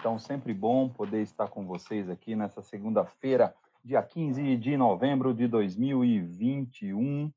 [0.00, 5.46] Então, sempre bom poder estar com vocês aqui nessa segunda-feira, dia 15 de novembro de
[5.46, 7.30] 2021.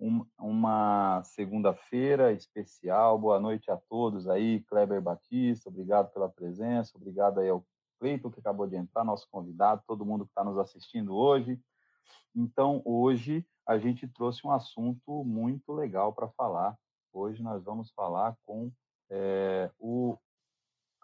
[0.00, 3.18] Um, uma segunda-feira especial.
[3.18, 4.60] Boa noite a todos aí.
[4.62, 6.96] Kleber Batista, obrigado pela presença.
[6.96, 7.62] Obrigado aí ao
[8.00, 11.60] Cleiton, que acabou de entrar, nosso convidado, todo mundo que está nos assistindo hoje.
[12.34, 16.78] Então, hoje a gente trouxe um assunto muito legal para falar.
[17.12, 18.72] Hoje nós vamos falar com
[19.10, 20.16] é, o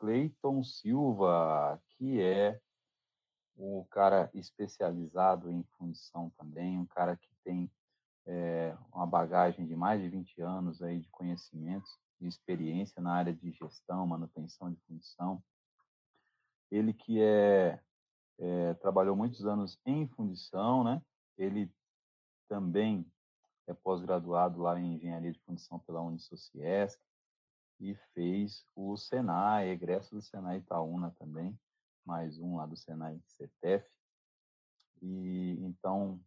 [0.03, 2.61] Cleiton Silva, que é
[3.57, 7.71] um cara especializado em fundição também, um cara que tem
[8.27, 11.89] é, uma bagagem de mais de 20 anos aí de conhecimentos
[12.21, 15.41] e experiência na área de gestão, manutenção de fundição.
[16.69, 17.81] Ele que é,
[18.41, 21.01] é trabalhou muitos anos em fundição, né?
[21.39, 21.73] Ele
[22.49, 23.07] também
[23.69, 27.01] é pós-graduado lá em engenharia de fundição pela Unisociesc,
[27.83, 31.59] e fez o Senai, egresso do Senai Itaúna também,
[32.07, 33.85] mais um lá do Senai CETEF.
[35.03, 36.21] E então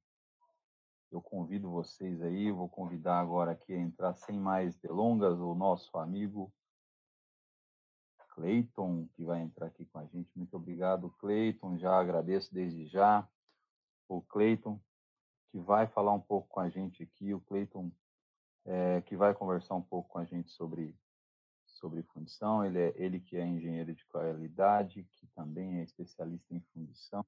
[1.10, 5.98] eu convido vocês aí, vou convidar agora aqui a entrar sem mais delongas o nosso
[5.98, 6.54] amigo
[8.32, 10.30] Cleiton, que vai entrar aqui com a gente.
[10.36, 11.78] Muito obrigado, Cleiton.
[11.78, 13.26] Já agradeço desde já.
[14.10, 14.78] O Cleiton,
[15.52, 17.34] que vai falar um pouco com a gente aqui.
[17.34, 17.90] O Cleiton,
[18.66, 20.94] é, que vai conversar um pouco com a gente sobre
[21.86, 26.60] sobre fundição, ele, é, ele que é engenheiro de qualidade, que também é especialista em
[26.74, 27.24] fundição.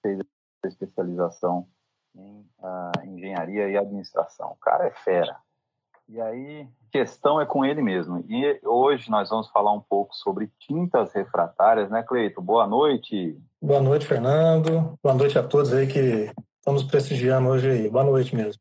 [0.00, 0.20] Fez
[0.64, 1.68] a especialização
[2.14, 4.52] em uh, engenharia e administração.
[4.52, 5.36] O cara é fera.
[6.08, 8.24] E aí, questão é com ele mesmo.
[8.28, 12.40] E hoje nós vamos falar um pouco sobre tintas refratárias, né, Cleito?
[12.40, 13.36] Boa noite.
[13.60, 14.96] Boa noite, Fernando.
[15.02, 17.90] Boa noite a todos aí que estamos prestigiando hoje aí.
[17.90, 18.60] Boa noite mesmo.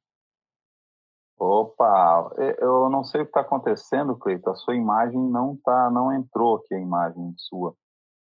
[1.39, 4.51] Opa, eu não sei o que está acontecendo, Cleiton.
[4.51, 7.73] A sua imagem não tá, não entrou aqui a imagem sua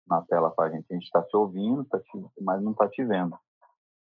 [0.06, 0.86] na tela para a gente.
[0.92, 2.12] A gente está te ouvindo, tá te,
[2.42, 3.38] mas não está te vendo.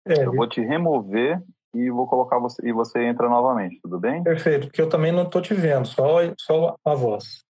[0.04, 1.44] É, eu vou te remover
[1.76, 4.24] e vou colocar você e você entra novamente, tudo bem?
[4.24, 7.46] Perfeito, porque eu também não estou te vendo, só só a voz.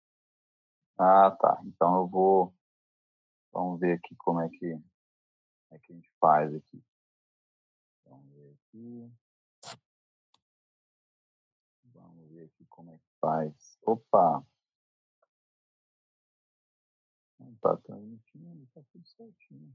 [0.97, 1.59] Ah, tá.
[1.65, 2.53] Então eu vou
[3.51, 4.77] vamos ver aqui como é que
[5.71, 6.81] é que a gente faz aqui.
[8.07, 9.22] Vamos ver aqui.
[13.23, 13.79] Faz.
[13.85, 14.45] Opa!
[17.39, 19.73] Não tá transmitindo, tá tudo certinho.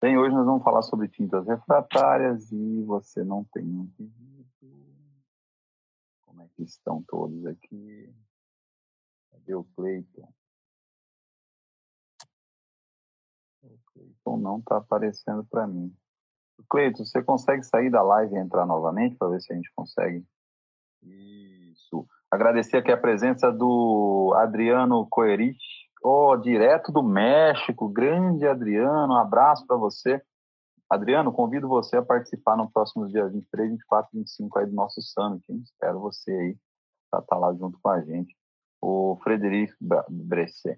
[0.00, 4.46] Bem, hoje nós vamos falar sobre tintas refratárias e você não tem um pedido.
[6.24, 8.14] Como é que estão todos aqui?
[9.32, 10.32] Cadê o Cleiton?
[13.62, 15.96] O Cleiton não está aparecendo para mim.
[16.70, 20.24] Cleiton, você consegue sair da live e entrar novamente para ver se a gente consegue?
[22.30, 25.58] Agradecer aqui a presença do Adriano Coerich,
[26.02, 27.88] oh, direto do México.
[27.88, 30.20] Grande Adriano, um abraço para você.
[30.90, 35.00] Adriano, convido você a participar no próximo dia 23, 24 e 25 aí do nosso
[35.02, 35.44] summit.
[35.50, 35.62] Hein?
[35.64, 36.56] Espero você aí
[37.10, 38.36] para estar tá lá junto com a gente.
[38.80, 39.74] O Frederico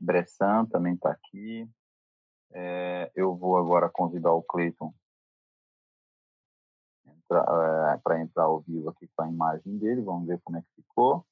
[0.00, 1.69] Bressan também está aqui.
[2.53, 4.92] É, eu vou agora convidar o Cleiton
[7.26, 10.03] para entrar ao vivo aqui com a imagem dele.
[10.03, 11.26] Vamos ver como é que ficou.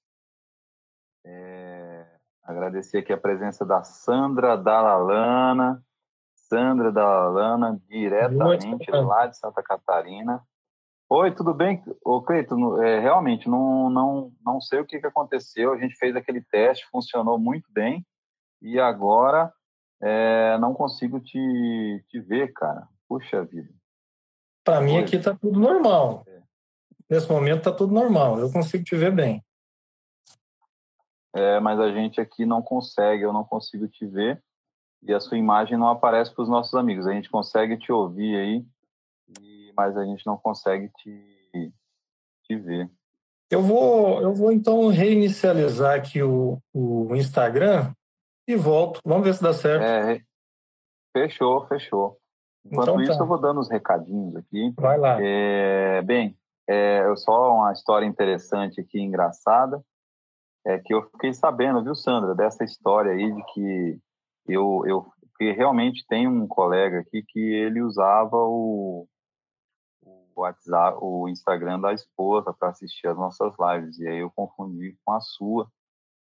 [1.29, 2.07] É,
[2.45, 5.83] agradecer aqui a presença da Sandra Dalalana.
[6.35, 10.41] Sandra Dalalana, diretamente lá de Santa Catarina.
[11.09, 11.83] Oi, tudo bem?
[12.05, 15.73] Ô, Cleiton, é, realmente, não, não, não sei o que, que aconteceu.
[15.73, 18.07] A gente fez aquele teste, funcionou muito bem.
[18.63, 19.53] E agora
[20.01, 22.87] é, não consigo te, te ver, cara.
[23.09, 23.73] Puxa vida.
[24.65, 26.25] Para mim aqui está tudo normal.
[26.29, 26.43] É.
[27.11, 28.39] Nesse momento está tudo normal.
[28.39, 29.45] Eu consigo te ver bem.
[31.37, 34.43] É, mas a gente aqui não consegue, eu não consigo te ver
[35.03, 37.07] e a sua imagem não aparece para os nossos amigos.
[37.07, 38.67] A gente consegue te ouvir aí,
[39.77, 41.73] mas a gente não consegue te,
[42.45, 42.91] te ver.
[43.51, 47.93] Eu vou, eu vou então reinicializar aqui o, o Instagram
[48.49, 49.01] e volto.
[49.05, 49.85] Vamos ver se dá certo.
[49.85, 50.21] É,
[51.17, 52.19] fechou, fechou.
[52.65, 53.03] Enquanto então, tá.
[53.13, 54.73] isso, eu vou dando os recadinhos aqui.
[54.77, 55.19] Vai lá.
[55.21, 56.37] É, bem,
[56.69, 59.81] é só uma história interessante aqui, engraçada,
[60.67, 64.01] é que eu fiquei sabendo, viu, Sandra, dessa história aí de que
[64.49, 65.07] eu, eu
[65.39, 69.07] que realmente tem um colega aqui que ele usava o,
[70.03, 73.99] o WhatsApp, o Instagram da esposa para assistir as nossas lives.
[73.99, 75.71] E aí eu confundi com a sua,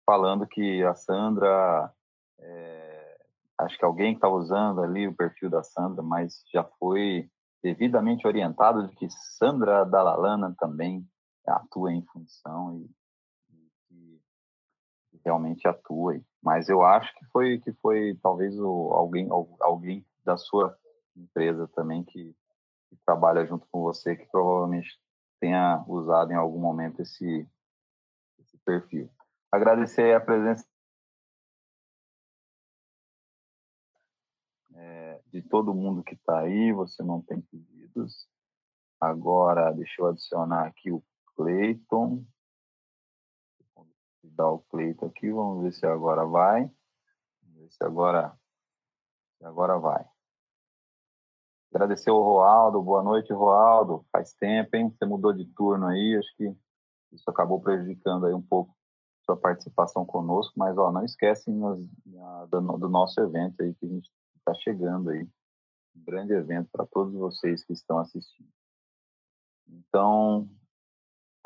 [0.05, 1.91] falando que a Sandra
[2.39, 3.19] é,
[3.59, 7.31] acho que alguém está usando ali o perfil da Sandra, mas já foi
[7.63, 11.07] devidamente orientado de que Sandra Dalalana também
[11.47, 12.91] atua em função e
[15.27, 16.21] realmente atua.
[16.41, 19.29] Mas eu acho que foi que foi talvez o, alguém
[19.61, 20.79] alguém da sua
[21.17, 22.35] empresa também que,
[22.89, 24.89] que, trabalha junto com você que provavelmente
[25.41, 27.49] tenha usado em algum momento esse,
[28.39, 29.11] esse perfil.
[29.51, 30.65] Agradecer a presença
[34.75, 36.73] é, de todo mundo que está aí.
[36.73, 38.29] Você não tem pedidos.
[39.01, 41.03] Agora, deixa eu adicionar aqui o
[41.35, 42.25] Cleiton
[44.31, 46.71] dar o Cleito aqui, vamos ver se agora vai.
[47.43, 48.37] Vamos ver se agora,
[49.39, 50.05] se agora vai.
[51.73, 54.05] Agradecer o Roaldo, boa noite, Roaldo.
[54.11, 54.91] Faz tempo, hein?
[54.91, 56.57] Você mudou de turno aí, acho que
[57.13, 58.75] isso acabou prejudicando aí um pouco
[59.27, 64.11] sua participação conosco, mas ó, não esquecem do, do nosso evento aí que a gente
[64.37, 65.29] está chegando aí.
[65.97, 68.49] Um grande evento para todos vocês que estão assistindo.
[69.69, 70.49] Então,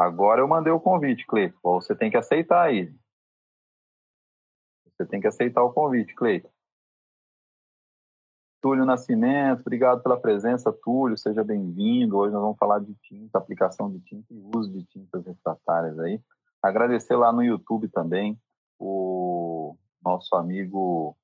[0.01, 1.59] Agora eu mandei o convite, Cleiton.
[1.63, 2.91] Você tem que aceitar aí.
[4.87, 6.49] Você tem que aceitar o convite, Cleiton.
[8.63, 12.17] Túlio Nascimento, obrigado pela presença, Túlio, seja bem-vindo.
[12.17, 16.19] Hoje nós vamos falar de tinta, aplicação de tinta e uso de tintas refratárias aí.
[16.63, 18.41] Agradecer lá no YouTube também
[18.79, 21.15] o nosso amigo,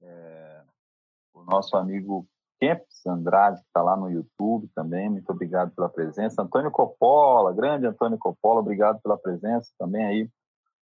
[0.00, 0.62] é,
[1.34, 2.26] o nosso amigo
[2.62, 6.42] Kempis Andrade, que está lá no YouTube também, muito obrigado pela presença.
[6.42, 10.30] Antônio Coppola, grande Antônio Coppola, obrigado pela presença também aí.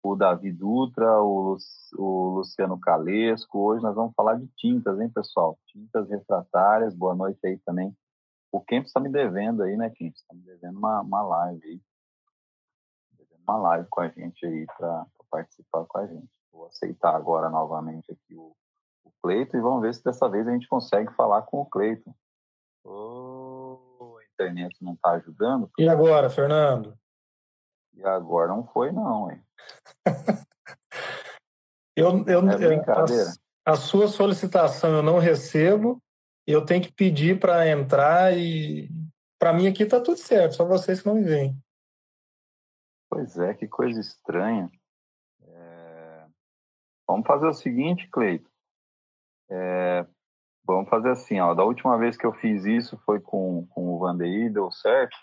[0.01, 1.57] O Davi Dutra, o,
[1.95, 3.59] o Luciano Calesco.
[3.59, 5.59] Hoje nós vamos falar de tintas, hein, pessoal?
[5.67, 6.95] Tintas refratárias.
[6.95, 7.95] Boa noite aí também.
[8.51, 10.21] O Kempis está me devendo aí, né, Kempis?
[10.21, 11.81] Está me devendo uma, uma live aí.
[13.47, 16.31] Uma live com a gente aí para participar com a gente.
[16.51, 18.55] Vou aceitar agora novamente aqui o,
[19.21, 22.13] Cleiton e vamos ver se dessa vez a gente consegue falar com o Cleiton.
[22.83, 25.69] Oh, a internet não está ajudando.
[25.77, 26.97] E agora, Fernando?
[27.93, 29.43] E agora não foi, não, hein?
[31.95, 33.31] eu, eu, é brincadeira.
[33.65, 36.01] A, a sua solicitação eu não recebo,
[36.47, 38.89] eu tenho que pedir para entrar e
[39.37, 41.57] para mim aqui está tudo certo, só vocês que não me veem.
[43.09, 44.69] Pois é, que coisa estranha.
[45.41, 46.27] É...
[47.07, 48.48] Vamos fazer o seguinte, Cleito.
[49.49, 50.05] É,
[50.65, 51.53] vamos fazer assim, ó.
[51.53, 55.17] Da última vez que eu fiz isso foi com, com o Vandeir, deu certo.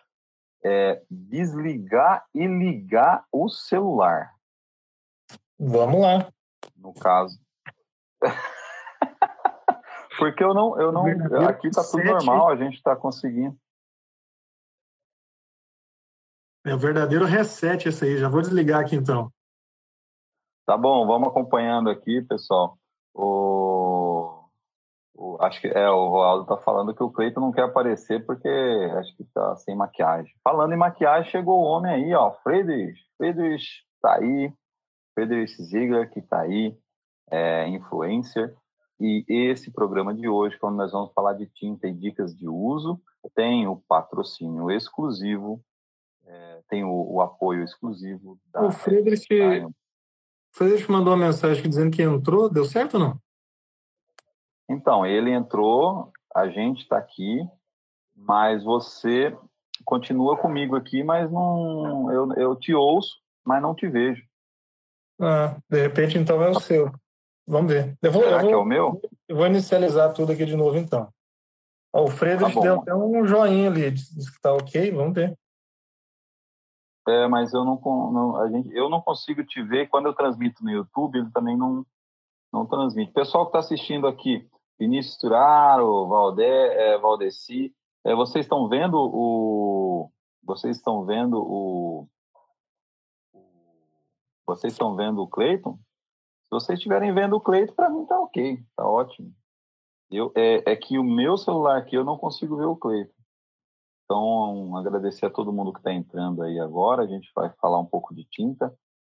[0.65, 4.35] É, desligar e ligar o celular.
[5.59, 6.33] Vamos lá.
[6.77, 7.39] No caso.
[10.19, 11.07] Porque eu não, eu não.
[11.47, 13.57] Aqui tá tudo normal, a gente está conseguindo.
[16.65, 18.19] É o verdadeiro reset esse aí.
[18.19, 19.31] Já vou desligar aqui então.
[20.67, 22.77] Tá bom, vamos acompanhando aqui, pessoal.
[23.15, 23.86] O,
[25.17, 28.49] o, acho que é o Roaldo está falando que o Cleiton não quer aparecer porque
[28.99, 30.33] acho que está sem maquiagem.
[30.45, 33.01] Falando em maquiagem, chegou o homem aí, ó, Friedrich.
[33.17, 33.65] Friedrich
[33.95, 34.53] está aí,
[35.15, 36.77] Friedrich Ziegler que está aí,
[37.31, 38.55] é, influencer.
[39.01, 43.01] E esse programa de hoje, quando nós vamos falar de tinta e dicas de uso,
[43.35, 45.63] tem o patrocínio exclusivo,
[46.25, 48.67] é, tem o, o, apoio exclusivo da.
[48.67, 49.27] O Friedrich,
[50.53, 53.26] Friedrich mandou uma mensagem dizendo que entrou, deu certo ou não?
[54.69, 57.47] Então, ele entrou, a gente está aqui,
[58.15, 59.37] mas você
[59.85, 64.25] continua comigo aqui, mas não, eu, eu te ouço, mas não te vejo.
[65.21, 66.91] Ah, de repente então é o seu.
[67.47, 67.97] Vamos ver.
[68.03, 69.01] Eu vou, Será eu vou, que é o meu?
[69.29, 71.09] Eu vou inicializar tudo aqui de novo então.
[71.93, 75.39] o Friedrich tá deu até um joinha ali, disse que está ok, vamos ver.
[77.09, 77.81] É, mas eu não,
[78.13, 79.89] não, a gente, eu não consigo te ver.
[79.89, 81.87] Quando eu transmito no YouTube, ele também não,
[82.53, 83.13] não transmite.
[83.13, 84.45] Pessoal que está assistindo aqui,
[84.79, 90.11] Vinícius Turaro, Valdé, é, Valdeci, é, vocês estão vendo o.
[90.43, 92.09] Vocês estão vendo o.
[94.47, 95.77] Vocês estão vendo o Cleiton?
[96.45, 99.35] Se vocês estiverem vendo o Cleiton, para mim tá ok, tá ótimo.
[100.09, 103.13] Eu, é, é que o meu celular aqui eu não consigo ver o Cleiton.
[104.05, 107.03] Então, agradecer a todo mundo que está entrando aí agora.
[107.03, 108.73] A gente vai falar um pouco de tinta.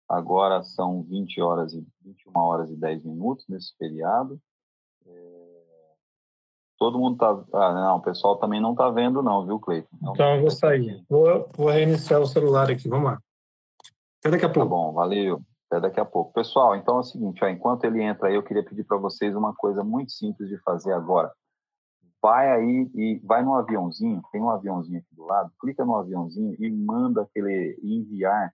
[0.10, 4.42] Agora são 20 horas e 21 horas e 10 minutos nesse feriado.
[5.06, 5.39] É...
[6.80, 7.30] Todo mundo está.
[7.54, 9.90] Ah, não, o pessoal também não está vendo, não, viu, Cleiton?
[10.02, 11.04] então eu vou sair.
[11.10, 12.88] Vou, vou, reiniciar o celular aqui.
[12.88, 13.20] Vamos lá.
[14.20, 14.70] Até daqui a tá pouco.
[14.70, 15.42] Tá bom, valeu.
[15.70, 16.34] Até daqui a pouco.
[16.34, 19.36] Pessoal, então é o seguinte: ó, enquanto ele entra aí, eu queria pedir para vocês
[19.36, 21.32] uma coisa muito simples de fazer agora
[22.22, 26.56] vai aí e vai no aviãozinho, tem um aviãozinho aqui do lado, clica no aviãozinho
[26.60, 28.54] e manda aquele enviar,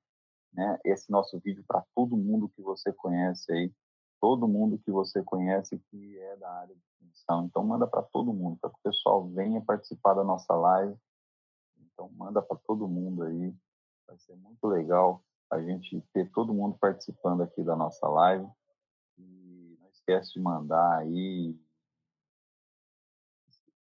[0.53, 3.72] né, esse nosso vídeo para todo mundo que você conhece aí,
[4.25, 7.46] todo mundo que você conhece que é da área de função.
[7.46, 10.98] Então manda para todo mundo, para que o pessoal venha participar da nossa live.
[11.77, 13.55] Então manda para todo mundo aí,
[14.08, 18.48] vai ser muito legal a gente ter todo mundo participando aqui da nossa live.
[19.20, 21.55] E não esquece de mandar aí,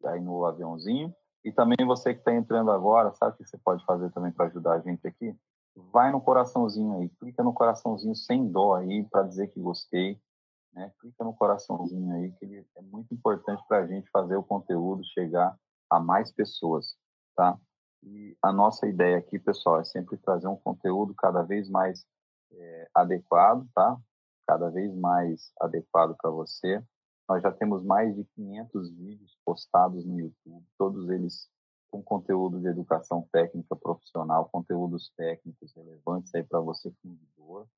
[0.04, 1.16] aí no aviãozinho.
[1.42, 4.44] E também você que está entrando agora, sabe o que você pode fazer também para
[4.44, 5.34] ajudar a gente aqui?
[5.74, 10.20] Vai no coraçãozinho aí, clica no coraçãozinho sem dó aí para dizer que gostei.
[10.74, 10.92] Né?
[11.00, 15.04] Clica no coraçãozinho aí, que ele é muito importante para a gente fazer o conteúdo
[15.04, 15.56] chegar
[15.88, 16.96] a mais pessoas,
[17.36, 17.58] tá?
[18.02, 22.04] E a nossa ideia aqui, pessoal, é sempre trazer um conteúdo cada vez mais
[22.52, 23.96] é, adequado, tá?
[24.46, 26.84] Cada vez mais adequado para você.
[27.28, 31.48] Nós já temos mais de 500 vídeos postados no YouTube, todos eles
[31.90, 37.68] com conteúdo de educação técnica profissional, conteúdos técnicos relevantes aí para você fundidor.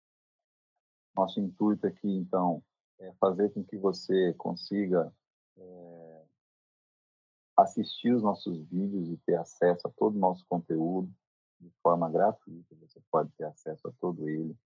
[1.15, 2.63] Nosso intuito aqui, então,
[2.99, 5.13] é fazer com que você consiga
[5.57, 6.23] é,
[7.57, 11.11] assistir os nossos vídeos e ter acesso a todo o nosso conteúdo
[11.61, 12.75] de forma gratuita.
[12.81, 14.57] Você pode ter acesso a todo ele.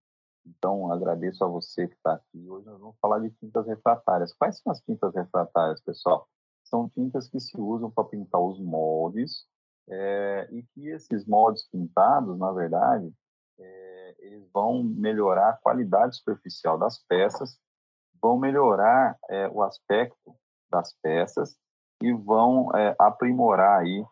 [0.45, 2.49] Então, agradeço a você que está aqui.
[2.49, 4.33] Hoje nós vamos falar de tintas refratárias.
[4.33, 6.29] Quais são as tintas refratárias, pessoal?
[6.65, 9.47] São tintas que se usam para pintar os moldes
[9.89, 13.13] é, e que esses moldes pintados, na verdade,
[13.59, 17.59] é, eles vão melhorar a qualidade superficial das peças,
[18.23, 20.35] vão melhorar é, o aspecto
[20.71, 21.57] das peças
[22.03, 24.05] e vão aprimorar aí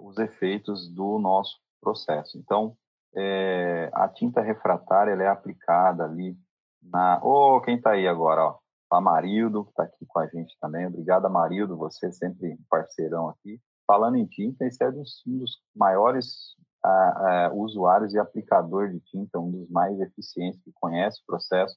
[0.00, 2.38] os efeitos do nosso processo.
[2.38, 2.76] Então,
[3.14, 6.36] é, a tinta refratária é aplicada ali
[6.82, 7.20] na.
[7.22, 8.44] Ô, oh, quem está aí agora?
[8.44, 8.58] Ó,
[8.90, 10.86] Amarildo, que está aqui com a gente também.
[10.86, 13.60] Obrigado, Amarildo, você sempre parceirão aqui.
[13.86, 16.56] Falando em tinta, esse é um dos maiores
[17.54, 21.76] usuários e aplicador de tinta, um dos mais eficientes que conhece o processo,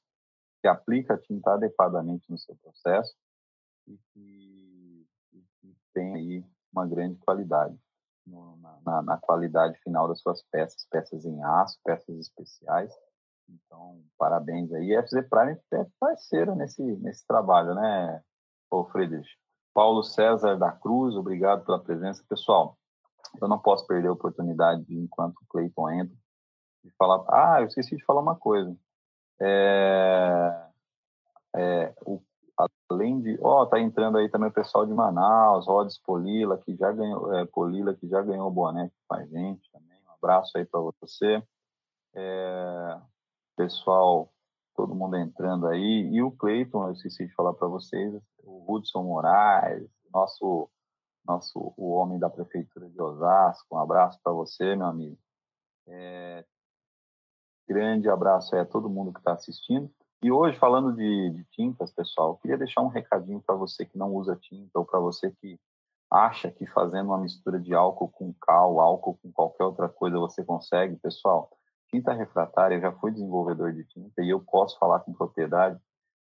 [0.65, 3.15] que aplica a tinta adequadamente no seu processo
[3.87, 7.77] e que, e que tem aí uma grande qualidade
[8.25, 12.91] no, na, na, qualidade final das suas peças, peças em aço, peças especiais.
[13.47, 14.95] Então, parabéns aí.
[14.95, 18.23] A FZ Prime é parceira nesse, nesse trabalho, né,
[18.71, 19.29] ô Friedrich?
[19.71, 22.25] Paulo César da Cruz, obrigado pela presença.
[22.27, 22.75] Pessoal,
[23.39, 26.17] eu não posso perder a oportunidade, de, enquanto o Cleiton entra,
[26.83, 27.23] de falar.
[27.29, 28.75] Ah, eu esqueci de falar uma coisa.
[29.41, 30.67] É,
[31.55, 32.21] é, o
[32.89, 36.91] além de, ó, tá entrando aí também o pessoal de Manaus, Rods Polila, que já
[36.91, 39.99] ganhou, é, Polila, que já ganhou o boné com a gente também.
[40.07, 41.43] Um abraço aí para você.
[42.13, 42.97] É,
[43.57, 44.31] pessoal,
[44.75, 46.09] todo mundo entrando aí.
[46.11, 48.13] E o Cleiton, eu esqueci de falar para vocês,
[48.43, 50.69] o Hudson Moraes, nosso,
[51.25, 53.75] nosso, o homem da prefeitura de Osasco.
[53.75, 55.17] Um abraço para você, meu amigo.
[55.87, 56.45] É,
[57.67, 59.89] grande abraço aí a todo mundo que está assistindo.
[60.21, 64.13] E hoje, falando de, de tintas, pessoal, queria deixar um recadinho para você que não
[64.13, 65.59] usa tinta ou para você que
[66.09, 70.43] acha que fazendo uma mistura de álcool com cal, álcool com qualquer outra coisa você
[70.43, 71.49] consegue, pessoal,
[71.89, 75.79] tinta refratária, eu já fui desenvolvedor de tinta e eu posso falar com propriedade,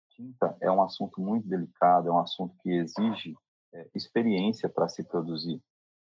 [0.10, 3.36] tinta é um assunto muito delicado, é um assunto que exige
[3.74, 5.62] é, experiência para se produzir.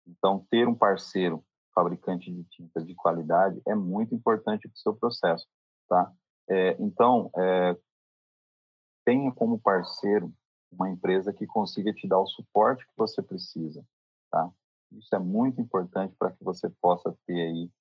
[0.08, 4.96] Então, ter um parceiro fabricante de tinta de qualidade é muito importante para o seu
[4.96, 5.48] processo,
[5.88, 6.12] tá?
[6.50, 7.78] É, então, é,
[9.06, 10.34] tenha como parceiro
[10.72, 13.84] uma empresa que consiga te dar o suporte que você precisa,
[14.32, 14.52] tá?
[14.92, 17.72] Isso é muito importante para que você possa ter aí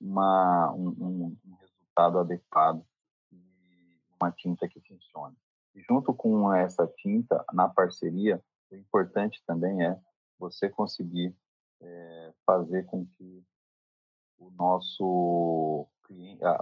[0.00, 2.84] uma, um, um resultado adequado
[3.32, 5.36] e uma tinta que funcione.
[5.74, 9.98] E junto com essa tinta, na parceria, o importante também é
[10.38, 11.34] você conseguir
[11.80, 13.44] é, fazer com que
[14.38, 15.88] o nosso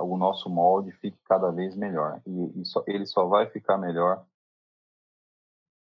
[0.00, 2.21] o nosso molde fique cada vez melhor.
[2.26, 4.25] E, e só, ele só vai ficar melhor.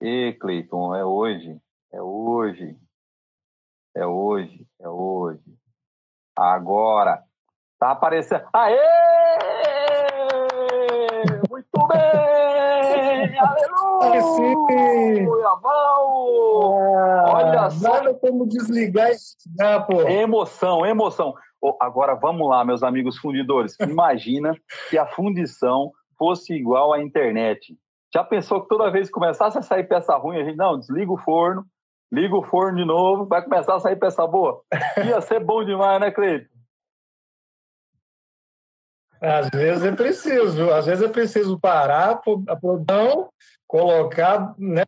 [0.01, 1.61] E, Cleiton, é hoje,
[1.93, 2.79] é hoje,
[3.95, 5.59] é hoje, é hoje.
[6.37, 7.25] Agora,
[7.79, 8.47] tá aparecendo.
[8.53, 8.79] Aê!
[11.51, 13.39] Muito bem!
[13.39, 13.68] Aleluia!
[15.63, 16.75] Vamos!
[16.95, 17.89] Ah, Olha só.
[17.89, 20.03] Nada como desligar e desligar, pô.
[20.03, 21.35] Emoção, emoção.
[21.81, 23.77] Agora vamos lá, meus amigos fundidores.
[23.81, 24.55] Imagina
[24.91, 27.77] que a fundição fosse igual à internet.
[28.15, 31.13] Já pensou que toda vez que começasse a sair peça ruim, a gente, não, desliga
[31.13, 31.65] o forno,
[32.11, 34.63] liga o forno de novo, vai começar a sair peça boa?
[35.07, 36.58] Ia ser bom demais, né, Cleiton?
[39.21, 43.29] Às vezes é preciso, às vezes é preciso parar a produção,
[43.67, 44.85] colocar, né,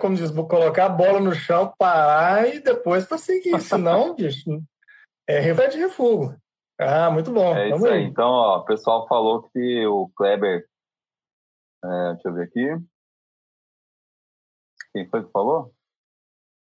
[0.00, 4.62] como diz, colocar a bola no chão, parar e depois para seguir, senão, bicho,
[5.28, 6.34] é reflete refugo.
[6.78, 7.54] Ah, muito bom.
[7.54, 8.04] É isso aí.
[8.04, 10.66] Então, ó, o pessoal falou que o Kleber.
[11.84, 12.84] É, deixa eu ver aqui.
[14.92, 15.72] Quem foi que falou?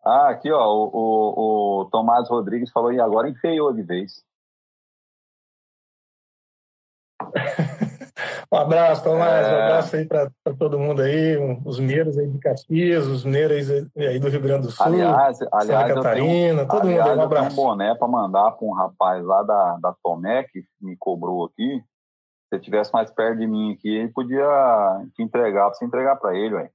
[0.04, 4.24] Ah, aqui, ó, o, o, o Tomás Rodrigues falou, e agora enfeiou de vez.
[8.52, 9.48] Um abraço, Tomás.
[9.48, 9.52] É...
[9.52, 14.20] Um abraço aí para todo mundo aí, os mineiros aí de Caxias, os mineiros aí
[14.20, 17.18] do Rio Grande do Sul, aliás, aliás Santa Catarina, um, todo aliás, mundo aí.
[17.18, 17.46] Um abraço.
[17.46, 20.96] Eu tenho um boné para mandar para um rapaz lá da, da Tomé, que me
[20.98, 21.84] cobrou aqui.
[22.54, 24.46] Se tivesse mais perto de mim aqui, ele podia
[25.16, 26.70] te entregar, para você entregar para ele, ué.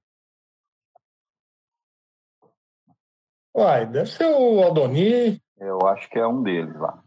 [3.56, 5.40] Uai, deve ser o Aldoni.
[5.59, 7.02] Eu acho que é um deles lá.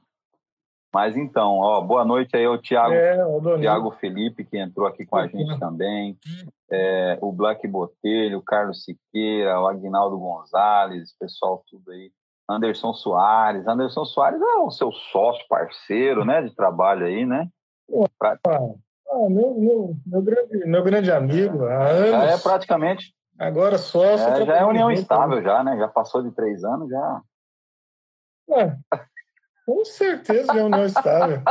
[0.93, 3.17] Mas então, ó, boa noite aí ao Tiago, É,
[3.59, 6.15] Tiago Felipe, que entrou aqui com a gente também.
[6.71, 12.12] É, o Black Botelho, o Carlos Siqueira, o Agnaldo Gonzalez, pessoal tudo aí.
[12.47, 13.67] Anderson Soares.
[13.67, 17.47] Anderson Soares é o seu sócio, parceiro, né, de trabalho aí, né?
[18.19, 18.38] Pra...
[18.47, 22.12] Ah, meu, meu, meu, grande, meu grande amigo, há anos.
[22.12, 23.15] Já é praticamente.
[23.39, 24.27] Agora sócio.
[24.27, 25.75] É, já é união estável, já, né?
[25.77, 27.21] Já passou de três anos, já.
[28.51, 28.77] É.
[29.65, 31.41] Com certeza é união estável.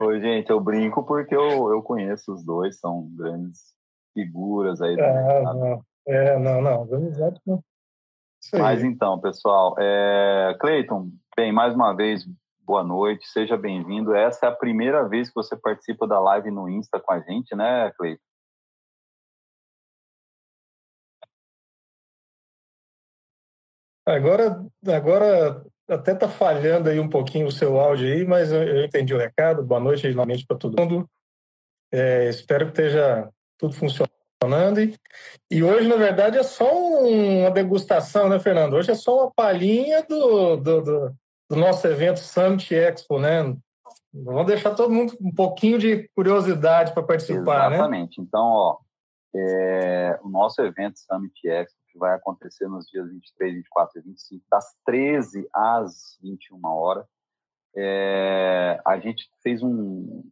[0.00, 3.74] Oi, gente, eu brinco porque eu, eu conheço os dois, são grandes
[4.12, 4.94] figuras aí.
[4.98, 7.62] É, não, é, não, não, amizade não.
[8.54, 10.56] Mas então, pessoal, é...
[10.60, 12.24] Cleiton, bem, mais uma vez,
[12.60, 14.14] boa noite, seja bem-vindo.
[14.14, 17.54] Essa é a primeira vez que você participa da live no Insta com a gente,
[17.54, 18.22] né, Cleiton?
[24.06, 29.14] Agora, agora até está falhando aí um pouquinho o seu áudio aí, mas eu, entendi
[29.14, 29.62] o recado.
[29.62, 31.08] Boa noite novamente para todo mundo.
[31.90, 34.80] É, espero que esteja tudo funcionando.
[34.80, 34.94] E,
[35.50, 38.74] e, hoje, na verdade, é só uma degustação, né, Fernando?
[38.74, 41.14] Hoje é só uma palhinha do, do, do,
[41.50, 43.56] do nosso evento Summit Expo, né?
[44.12, 47.70] Vamos deixar todo mundo um pouquinho de curiosidade para participar, Exatamente.
[47.70, 47.76] né?
[47.76, 48.20] Exatamente.
[48.20, 48.78] Então, ó,
[49.34, 54.74] é, o nosso evento Summit Expo vai acontecer nos dias 23, 24 e 25, das
[54.84, 57.06] 13 às 21 horas.
[57.76, 60.24] É, a gente fez um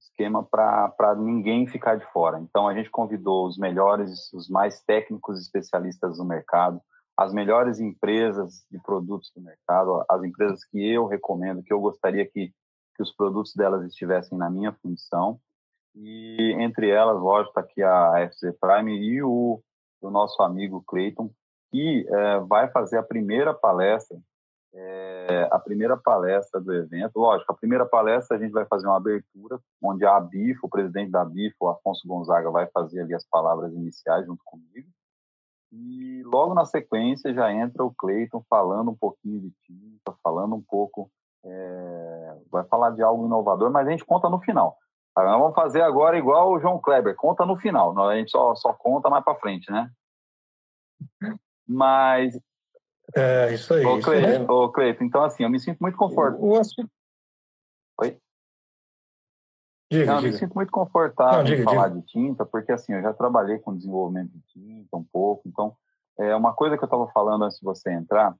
[0.00, 2.38] esquema para ninguém ficar de fora.
[2.38, 6.80] Então, a gente convidou os melhores, os mais técnicos especialistas do mercado,
[7.16, 12.24] as melhores empresas de produtos do mercado, as empresas que eu recomendo, que eu gostaria
[12.26, 12.52] que,
[12.96, 15.38] que os produtos delas estivessem na minha função.
[15.94, 19.62] E entre elas, lógico, está aqui a FZ Prime e o
[20.02, 21.30] do nosso amigo Clayton,
[21.70, 24.18] que é, vai fazer a primeira palestra,
[24.74, 27.18] é, a primeira palestra do evento.
[27.18, 31.10] Lógico, a primeira palestra a gente vai fazer uma abertura, onde a BIF, o presidente
[31.10, 34.88] da BIF, o Afonso Gonzaga, vai fazer ali as palavras iniciais junto comigo.
[35.72, 40.60] E logo na sequência já entra o Clayton falando um pouquinho de tinta, falando um
[40.60, 41.10] pouco,
[41.44, 44.76] é, vai falar de algo inovador, mas a gente conta no final.
[45.16, 47.98] Nós vamos fazer agora igual o João Kleber, conta no final.
[48.08, 49.90] A gente só, só conta mais para frente, né?
[51.68, 52.38] Mas.
[53.14, 53.84] É, isso aí.
[53.84, 54.44] Ô, aí.
[54.48, 56.42] ô, Cleiton, então assim, eu me sinto muito confortável.
[56.42, 56.62] O, o...
[58.00, 58.18] Oi?
[59.90, 60.28] Diga, Não, diga.
[60.28, 62.00] eu me sinto muito confortável Não, diga, em falar diga.
[62.00, 65.76] de tinta, porque assim, eu já trabalhei com desenvolvimento de tinta um pouco, então
[66.18, 68.34] é uma coisa que eu estava falando antes de você entrar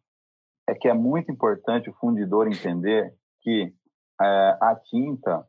[0.67, 3.75] é que é muito importante o fundidor entender que
[4.21, 5.47] é, a tinta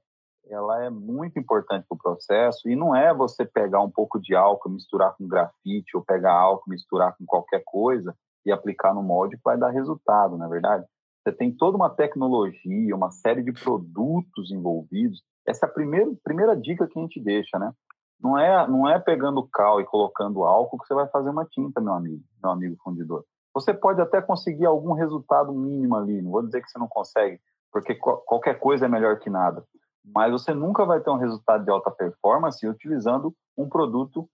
[0.49, 4.35] ela é muito importante para o processo e não é você pegar um pouco de
[4.35, 9.37] álcool, misturar com grafite ou pegar álcool, misturar com qualquer coisa e aplicar no molde
[9.37, 10.85] que vai dar resultado, na é verdade.
[11.23, 15.21] Você tem toda uma tecnologia, uma série de produtos envolvidos.
[15.47, 17.71] Essa é a primeira, primeira dica que a gente deixa, né?
[18.19, 21.79] Não é, não é pegando cal e colocando álcool que você vai fazer uma tinta,
[21.79, 23.23] meu amigo, meu amigo fundidor.
[23.53, 27.39] Você pode até conseguir algum resultado mínimo ali, não vou dizer que você não consegue,
[27.71, 29.63] porque qualquer coisa é melhor que nada
[30.03, 34.29] mas você nunca vai ter um resultado de alta performance utilizando um produto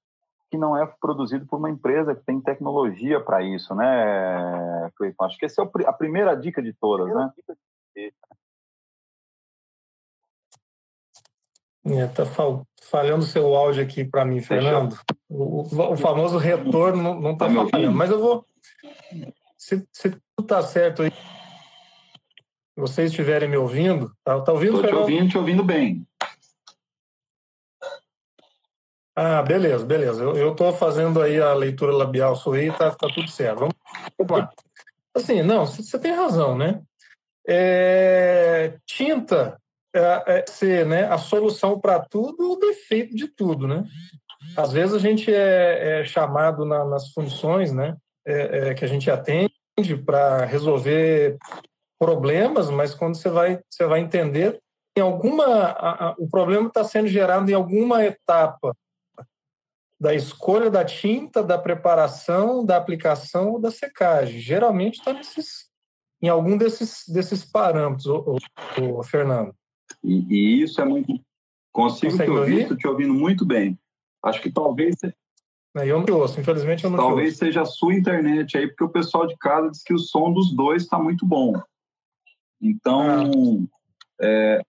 [0.49, 5.23] que não é produzido por uma empresa que tem tecnologia para isso, né, Cleiton?
[5.23, 7.31] Acho que essa é a primeira dica de todas, né?
[11.85, 12.23] É, tá
[12.83, 14.97] falhando seu áudio aqui para mim, Fernando.
[15.29, 18.45] O, o, famoso retorno não está tá falhando, mas eu vou.
[19.57, 21.11] Se, se tudo está certo aí,
[22.79, 24.75] vocês estiverem me ouvindo, tá, tá ouvindo?
[24.75, 26.05] Estou te ouvindo, te ouvindo bem.
[29.15, 30.23] Ah, beleza, beleza.
[30.23, 33.59] Eu estou fazendo aí a leitura labial sua aí, tá, tá tudo certo.
[34.17, 34.49] Vamos lá.
[35.13, 36.81] Assim, não, você tem razão, né?
[37.45, 39.59] É, tinta
[39.93, 43.83] é, é ser né, a solução para tudo, o defeito de tudo, né?
[44.55, 48.87] Às vezes a gente é, é chamado na, nas funções, né, é, é, que a
[48.87, 49.51] gente atende
[50.05, 51.37] para resolver
[51.99, 54.59] problemas, mas quando você vai, você vai entender,
[54.97, 58.75] em alguma, a, a, o problema está sendo gerado em alguma etapa
[59.99, 64.39] da escolha da tinta, da preparação, da aplicação ou da secagem.
[64.39, 65.19] Geralmente está
[66.21, 69.53] em algum desses, desses parâmetros, o, Fernando.
[70.03, 71.19] E, e, isso é muito
[71.71, 72.61] Consigo te ouvir?
[72.61, 73.77] Estou te ouvindo muito bem.
[74.23, 74.95] Acho que talvez...
[75.03, 75.13] É,
[75.85, 78.89] eu não te ouço, infelizmente eu não Talvez seja a sua internet aí, porque o
[78.89, 81.53] pessoal de casa diz que o som dos dois está muito bom.
[82.61, 83.67] Então,
[84.19, 84.25] ah.
[84.25, 84.61] é,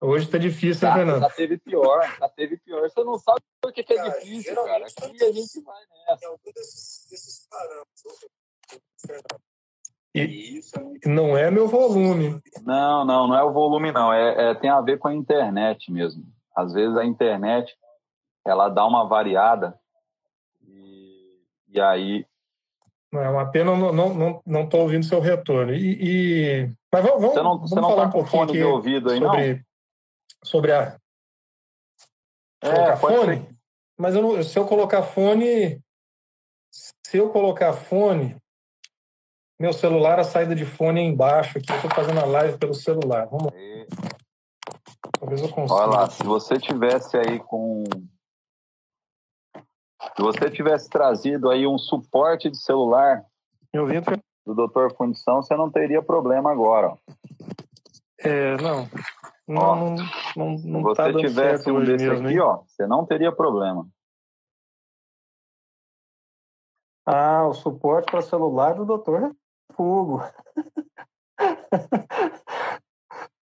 [0.00, 1.20] Hoje está difícil, tá, Fernando?
[1.22, 2.88] Já teve pior, já teve pior.
[2.88, 4.86] Você não sabe por que, que é difícil, cara.
[4.86, 6.24] Aqui a gente vai nessa.
[6.24, 8.28] É algum desses, desses parâmetros,
[10.14, 10.60] e
[11.04, 12.40] não é meu volume.
[12.62, 14.12] Não, não, não é o volume, não.
[14.12, 16.24] É, é, tem a ver com a internet mesmo.
[16.56, 17.76] Às vezes a internet
[18.44, 19.78] ela dá uma variada
[20.66, 22.26] e, e aí.
[23.12, 25.72] Não, é uma pena, não não não não estou ouvindo seu retorno.
[25.74, 26.70] E, e...
[26.92, 29.10] mas vamos, vamos, você não, vamos você não falar tá um pouquinho fone de ouvido
[29.10, 29.62] aí, sobre, não?
[30.44, 30.98] sobre a
[32.62, 33.36] é, fone.
[33.36, 33.56] Ser.
[33.98, 35.82] Mas eu não, se eu colocar fone,
[36.70, 38.36] se eu colocar fone,
[39.60, 41.70] meu celular, a saída de fone é embaixo aqui.
[41.70, 43.26] Eu estou fazendo a live pelo celular.
[43.26, 43.52] Vamos.
[43.54, 43.86] E...
[45.18, 45.74] Talvez eu consiga.
[45.74, 47.82] Olha lá, se você tivesse aí com
[50.16, 53.24] se você tivesse trazido aí um suporte de celular
[54.48, 56.96] do Doutor Fundição, você não teria problema agora.
[58.18, 58.88] É, não.
[59.46, 59.96] Não, ó, não,
[60.36, 62.40] não, não se tá você tivesse um desse mesmo, aqui, hein?
[62.40, 63.86] ó, você não teria problema.
[67.06, 69.36] Ah, o suporte para celular do doutor
[69.72, 70.20] Fogo.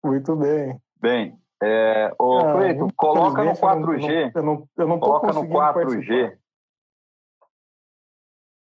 [0.05, 0.81] Muito bem.
[0.99, 4.33] Bem, é, ô, ah, Cleiton, coloca no 4G.
[4.35, 5.75] Eu não, eu não coloca no 4G.
[5.75, 6.39] Participar.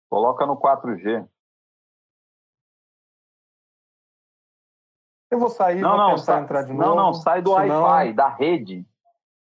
[0.09, 1.29] Coloca no 4G.
[5.31, 6.85] Eu vou sair não, não, tentar entrar de novo.
[6.85, 7.83] Não, não, sai do senão...
[7.85, 8.87] Wi-Fi, da rede.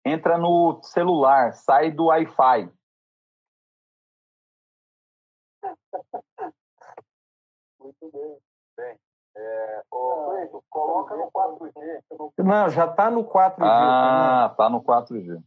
[0.04, 2.70] Entra no celular, sai do Wi-Fi.
[7.80, 8.38] Muito bem.
[8.76, 8.96] Bem,
[9.36, 12.32] é, ô, coloca no 4G.
[12.38, 13.58] Não, já está no 4G.
[13.60, 15.42] Ah, está no 4G.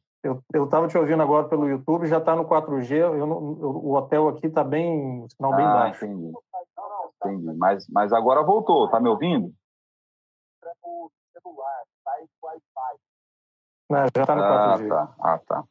[0.54, 2.92] Eu estava te ouvindo agora pelo YouTube, já está no 4G.
[2.96, 6.06] Eu, eu, o hotel aqui está bem, sinal ah, bem baixo.
[6.06, 6.34] Entendi.
[7.24, 7.58] Entendi.
[7.58, 9.54] Mas, mas agora voltou, está me ouvindo?
[10.84, 13.00] No celular, sai do Wi-Fi.
[13.90, 14.92] Não, já está no 4G.
[14.92, 15.16] Ah, tá.
[15.20, 15.64] Ah, tá.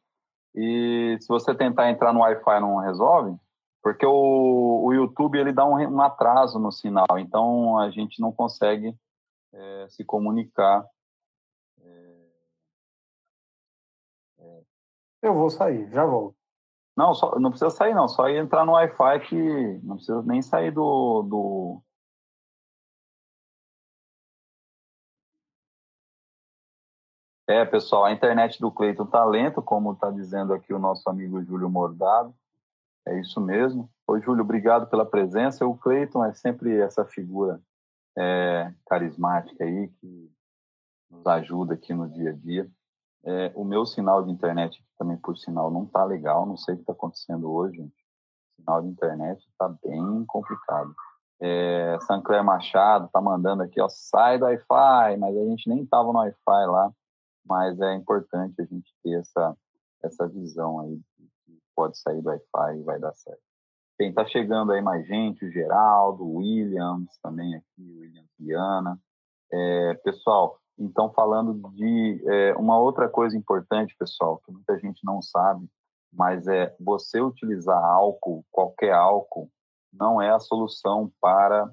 [0.55, 3.37] E se você tentar entrar no Wi-Fi não resolve?
[3.81, 8.31] Porque o, o YouTube ele dá um, um atraso no sinal, então a gente não
[8.31, 8.93] consegue
[9.53, 10.85] é, se comunicar.
[11.79, 12.15] É,
[14.39, 14.61] é.
[15.21, 16.35] Eu vou sair, já volto.
[16.97, 20.71] Não, só, não precisa sair não, só entrar no Wi-Fi que não precisa nem sair
[20.71, 21.81] do, do,
[27.49, 31.41] É, pessoal, a internet do Cleiton tá lento, como está dizendo aqui o nosso amigo
[31.41, 32.35] Júlio Mordado.
[33.07, 33.89] É isso mesmo.
[34.05, 35.65] Oi, Júlio, obrigado pela presença.
[35.65, 37.61] O Cleiton é sempre essa figura
[38.17, 40.29] é, carismática aí que
[41.09, 42.69] nos ajuda aqui no dia a dia.
[43.23, 46.45] É, o meu sinal de internet também, por sinal, não tá legal.
[46.45, 47.77] Não sei o que está acontecendo hoje.
[47.77, 47.95] Gente.
[48.57, 50.93] O sinal de internet está bem complicado.
[51.39, 56.11] É, Sancler Machado tá mandando aqui, ó, sai do Wi-Fi, mas a gente nem tava
[56.11, 56.91] no Wi-Fi lá
[57.47, 59.57] mas é importante a gente ter essa,
[60.03, 60.99] essa visão aí
[61.45, 63.41] que pode sair do Wi-Fi e vai dar certo.
[63.97, 68.99] Bem, tá chegando aí mais gente, o Geraldo, o Williams também aqui, o Williams Viana.
[69.51, 75.21] É, pessoal, então falando de é, uma outra coisa importante, pessoal, que muita gente não
[75.21, 75.67] sabe,
[76.13, 79.49] mas é você utilizar álcool, qualquer álcool,
[79.91, 81.71] não é a solução para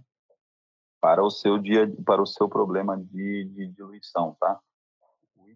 [1.01, 4.59] para o seu dia, para o seu problema de, de diluição, tá?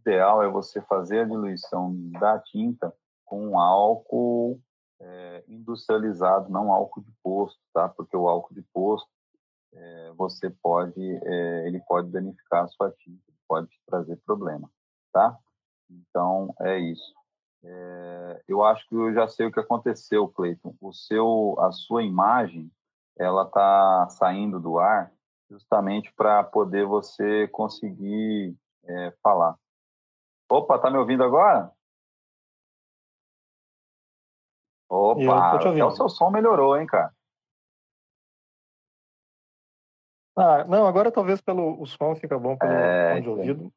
[0.01, 4.61] Ideal é você fazer a diluição da tinta com álcool
[5.01, 7.89] é, industrializado, não álcool de posto, tá?
[7.89, 9.09] Porque o álcool de posto
[9.73, 14.71] é, você pode, é, ele pode danificar a sua tinta, pode te trazer problema,
[15.13, 15.39] tá?
[15.91, 17.17] Então é isso.
[18.47, 20.75] Eu acho que eu já sei o que aconteceu, Cleiton.
[20.81, 22.71] O seu, a sua imagem,
[23.19, 25.13] ela está saindo do ar
[25.51, 29.57] justamente para poder você conseguir é, falar.
[30.51, 31.71] Opa, tá me ouvindo agora?
[34.91, 37.13] Opa, até o seu som melhorou, hein, cara?
[40.37, 43.73] Ah, não, agora talvez pelo o som fica bom pelo é, de ouvido.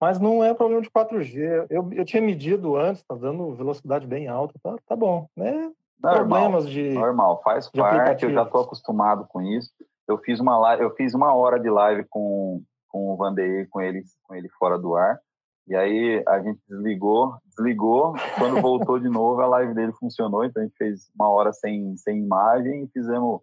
[0.00, 1.66] Mas não é problema de 4G.
[1.70, 5.28] Eu, eu tinha medido antes, tá dando velocidade bem alta, tá, tá bom.
[5.36, 5.52] Né?
[6.02, 6.90] Normal, Problemas de.
[6.90, 9.70] Normal, faz parte, eu já estou acostumado com isso.
[10.08, 13.80] Eu fiz uma live, eu fiz uma hora de live com, com o Vandeir, com
[13.80, 15.20] ele, com ele fora do ar.
[15.68, 18.14] E aí a gente desligou, desligou.
[18.38, 20.44] Quando voltou de novo, a live dele funcionou.
[20.44, 23.40] Então a gente fez uma hora sem, sem imagem e fizemos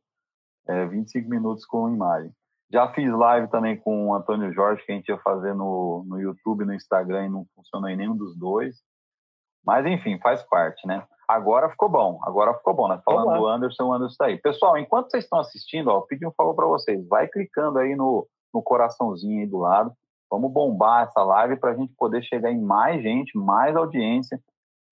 [0.67, 2.31] é, 25 minutos com imagem.
[2.71, 6.19] Já fiz live também com o Antônio Jorge, que a gente ia fazer no, no
[6.19, 8.77] YouTube, no Instagram, e não funcionou em nenhum dos dois.
[9.63, 11.05] Mas, enfim, faz parte, né?
[11.27, 12.99] Agora ficou bom, agora ficou bom, né?
[13.05, 14.37] Falando do Anderson, o Anderson está aí.
[14.37, 17.07] Pessoal, enquanto vocês estão assistindo, ó, pedi um favor para vocês.
[17.07, 19.91] Vai clicando aí no, no coraçãozinho aí do lado.
[20.33, 24.41] Vamos bombar essa live para a gente poder chegar em mais gente, mais audiência.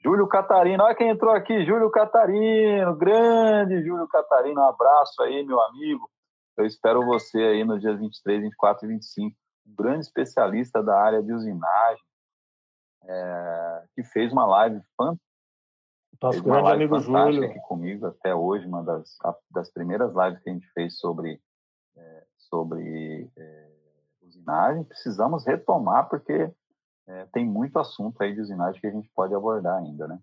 [0.03, 5.59] Júlio Catarino, olha quem entrou aqui, Júlio Catarino, grande Júlio Catarino, um abraço aí, meu
[5.59, 6.07] amigo.
[6.55, 9.35] Eu espero você aí nos dias 23, 24 e 25.
[9.65, 12.03] Um grande especialista da área de usinagem,
[13.05, 15.25] é, que fez uma live fantástica.
[16.21, 17.45] Nosso grande amigo Júlio.
[17.45, 19.17] aqui comigo até hoje, uma das,
[19.49, 21.41] das primeiras lives que a gente fez sobre,
[21.97, 23.70] é, sobre é,
[24.31, 24.83] usinagem.
[24.83, 26.51] Precisamos retomar, porque
[27.07, 30.19] é, tem muito assunto aí de usinagem que a gente pode abordar ainda, né?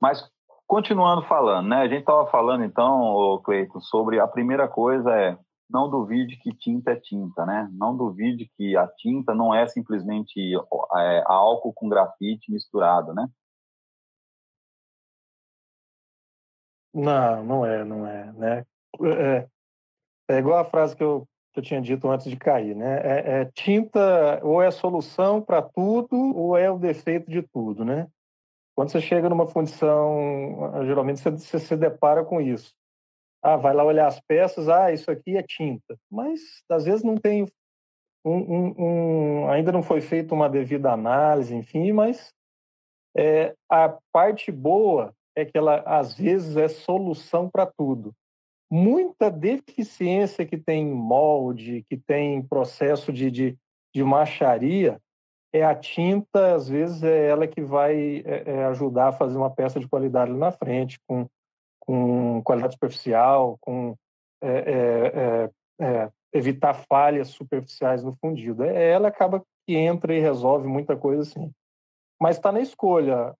[0.00, 0.28] Mas
[0.66, 1.76] continuando falando, né?
[1.78, 5.38] A gente estava falando então, Cleiton, sobre a primeira coisa é
[5.68, 7.68] não duvide que tinta é tinta, né?
[7.72, 10.54] Não duvide que a tinta não é simplesmente
[10.96, 13.26] é, álcool com grafite misturado, né?
[16.92, 18.66] Não, não é, não é, né?
[19.02, 19.48] É,
[20.28, 23.00] é igual a frase que eu, que eu tinha dito antes de cair, né?
[23.02, 28.08] É, é tinta ou é solução para tudo ou é o defeito de tudo, né?
[28.74, 32.74] Quando você chega numa fundição, geralmente você, você se depara com isso.
[33.40, 35.96] Ah, vai lá olhar as peças, ah, isso aqui é tinta.
[36.10, 37.46] Mas às vezes não tem
[38.24, 42.32] um, um, um, ainda não foi feita uma devida análise, enfim, mas
[43.16, 48.12] é, a parte boa é que ela às vezes é solução para tudo.
[48.70, 53.58] Muita deficiência que tem em molde, que tem processo de, de,
[53.94, 55.00] de macharia,
[55.52, 59.50] é a tinta, às vezes é ela que vai é, é ajudar a fazer uma
[59.50, 61.28] peça de qualidade na frente, com
[61.86, 63.94] com qualidade superficial, com
[64.42, 68.64] é, é, é, é, evitar falhas superficiais no fundido.
[68.64, 71.50] Ela acaba que entra e resolve muita coisa assim.
[72.20, 73.34] Mas está na escolha,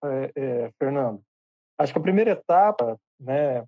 [0.78, 1.22] Fernando.
[1.78, 3.64] Acho que a primeira etapa, né,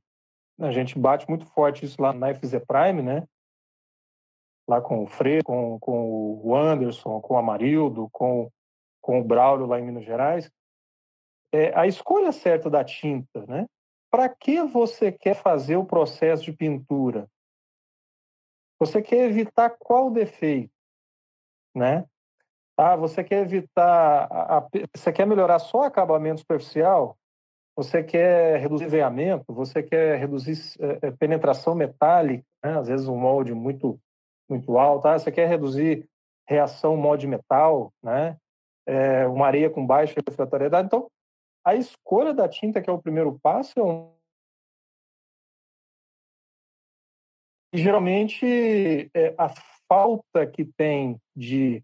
[0.58, 3.26] a gente bate muito forte isso lá na FZ Prime, né?
[4.68, 8.50] Lá com o Freire, com, com o Anderson, com o Amarildo, com,
[9.00, 10.50] com o Braulio lá em Minas Gerais.
[11.52, 13.66] É, a escolha certa da tinta, né?
[14.10, 17.28] Para que você quer fazer o processo de pintura?
[18.78, 20.72] Você quer evitar qual defeito,
[21.74, 22.04] né?
[22.76, 27.16] Ah, você quer evitar, a, a, você quer melhorar só o acabamento superficial?
[27.76, 29.52] Você quer reduzir veiamento?
[29.52, 32.42] Você quer reduzir é, penetração metálica?
[32.64, 32.78] Né?
[32.78, 34.00] Às vezes um molde muito
[34.48, 35.06] muito alto.
[35.06, 36.08] Ah, você quer reduzir
[36.48, 38.38] reação molde metal, né?
[38.86, 40.86] É, uma areia com baixa refratoriedade.
[40.86, 41.10] Então,
[41.64, 44.14] a escolha da tinta, que é o primeiro passo, é um...
[47.74, 49.52] E, geralmente, é a
[49.88, 51.82] falta que tem de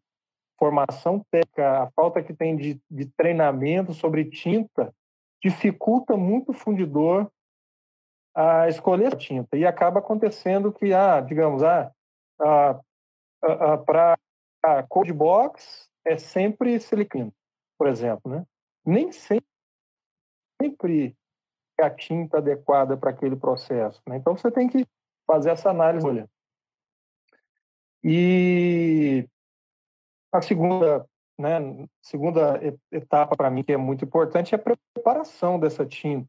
[0.57, 4.95] formação técnica, a falta que tem de, de treinamento sobre tinta,
[5.43, 7.31] dificulta muito o fundidor
[8.35, 9.57] a escolher a tinta.
[9.57, 11.93] E acaba acontecendo que, ah, digamos, ah,
[12.41, 12.81] ah,
[13.43, 14.19] ah, para
[14.63, 17.33] a code box é sempre silicone,
[17.79, 18.45] por exemplo, né?
[18.85, 19.53] Nem sempre
[20.63, 21.17] sempre
[21.81, 24.01] a tinta adequada para aquele processo.
[24.07, 24.17] Né?
[24.17, 24.87] Então, você tem que
[25.27, 26.07] fazer essa análise.
[26.07, 26.29] Olha.
[28.05, 29.29] E
[30.33, 31.07] a segunda,
[31.43, 31.59] né,
[32.01, 36.29] segunda etapa para mim que é muito importante é a preparação dessa tinta.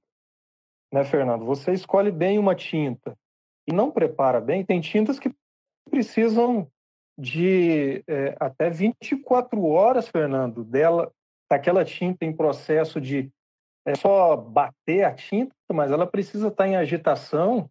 [0.91, 1.45] Né, Fernando?
[1.45, 3.15] Você escolhe bem uma tinta
[3.67, 4.65] e não prepara bem.
[4.65, 5.31] Tem tintas que
[5.89, 6.67] precisam
[7.17, 11.11] de é, até 24 horas, Fernando, dela,
[11.49, 13.31] daquela tinta em processo de
[13.85, 17.69] é só bater a tinta, mas ela precisa estar em agitação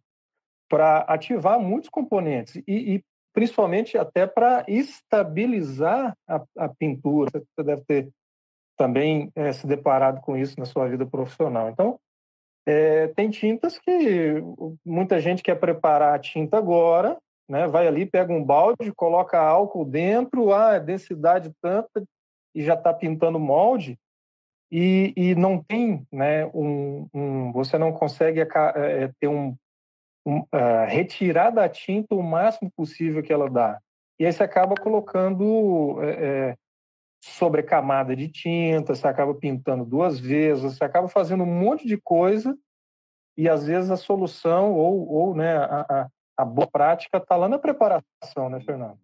[0.69, 7.31] para ativar muitos componentes e, e principalmente até para estabilizar a, a, pintura.
[7.31, 8.09] Você deve ter
[8.77, 11.69] também é, se deparado com isso na sua vida profissional.
[11.69, 11.99] Então,
[12.65, 14.41] é, tem tintas que
[14.85, 17.17] muita gente quer preparar a tinta agora,
[17.49, 17.67] né?
[17.67, 22.03] vai ali, pega um balde, coloca álcool dentro, ah, densidade tanta,
[22.55, 23.97] e já está pintando molde
[24.71, 29.55] e, e não tem, né, um, um você não consegue é, ter um
[30.25, 33.79] uh, retirar da tinta o máximo possível que ela dá.
[34.19, 36.55] E aí você acaba colocando é,
[37.23, 42.55] sobrecamada de tinta, você acaba pintando duas vezes, você acaba fazendo um monte de coisa
[43.37, 46.07] e às vezes a solução ou, ou né, a, a,
[46.37, 48.99] a boa prática está lá na preparação, né, Fernando?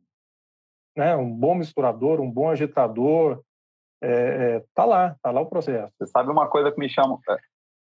[0.96, 3.42] Né, um bom misturador, um bom agitador,
[4.02, 5.94] é, é, tá lá, tá lá o processo.
[5.98, 7.20] Você sabe uma coisa que me chama.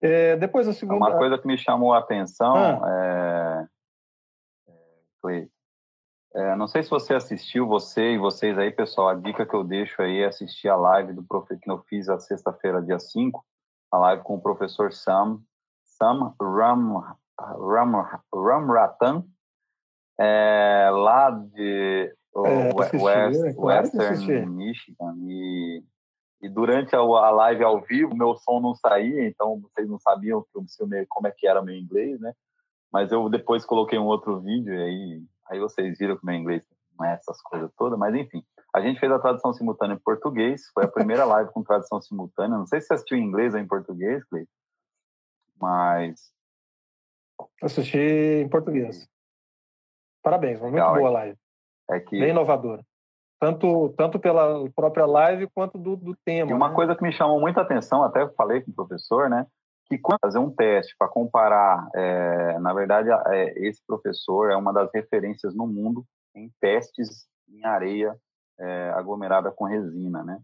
[0.01, 0.99] É, depois a segunda.
[0.99, 2.81] Uma coisa que me chamou a atenção, ah.
[5.27, 5.49] É,
[6.35, 9.65] É, não sei se você assistiu, você e vocês aí, pessoal, a dica que eu
[9.65, 13.45] deixo aí é assistir a live do profe que eu fiz a sexta-feira, dia 5,
[13.91, 15.41] a live com o professor Sam,
[15.83, 19.25] Sam Ram, Ram, Ramratan,
[20.19, 23.55] é, lá de é, West, né?
[23.57, 25.15] Western Michigan.
[25.23, 25.83] E,
[26.43, 30.45] e durante a, a, live ao vivo, meu som não saía, então vocês não sabiam
[31.09, 32.33] como é que era meu inglês, né?
[32.93, 36.65] Mas eu depois coloquei um outro vídeo e aí Aí vocês viram que meu inglês
[36.99, 38.45] não é essas coisas todas, mas enfim.
[38.75, 42.59] A gente fez a tradução simultânea em português, foi a primeira live com tradução simultânea.
[42.59, 44.51] Não sei se você assistiu em inglês ou em português, Cleiton,
[45.61, 46.31] mas.
[47.63, 49.09] Assisti em português.
[50.23, 51.39] Parabéns, foi muito Legal, boa a live.
[51.91, 52.19] É que...
[52.19, 52.85] Bem inovadora.
[53.41, 56.51] Tanto, tanto pela própria live quanto do, do tema.
[56.51, 56.75] E uma né?
[56.75, 59.47] coisa que me chamou muita atenção, até falei com o professor, né?
[59.89, 64.73] Que quando fazer um teste para comparar, é, na verdade, é, esse professor é uma
[64.73, 68.15] das referências no mundo em testes em areia
[68.61, 70.41] é, aglomerada com resina, né?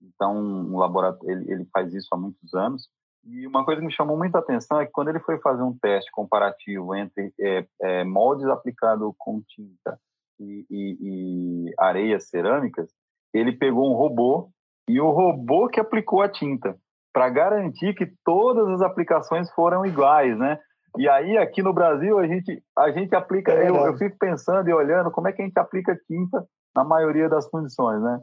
[0.00, 2.88] Então, um laboratório, ele, ele, faz isso há muitos anos.
[3.24, 5.76] E uma coisa que me chamou muita atenção é que quando ele foi fazer um
[5.76, 9.98] teste comparativo entre é, é, moldes aplicados com tinta
[10.38, 12.90] e, e, e areias cerâmicas,
[13.32, 14.50] ele pegou um robô
[14.86, 16.78] e o robô que aplicou a tinta
[17.14, 20.58] para garantir que todas as aplicações foram iguais, né?
[20.98, 24.68] E aí aqui no Brasil a gente a gente aplica, é eu, eu, fico pensando
[24.68, 28.20] e olhando como é que a gente aplica tinta na maioria das condições, né?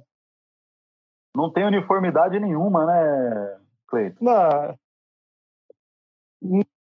[1.34, 4.26] Não tem uniformidade nenhuma, né, Cleiton?
[4.26, 4.76] Não,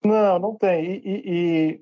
[0.04, 0.84] não, não tem.
[0.84, 1.82] E,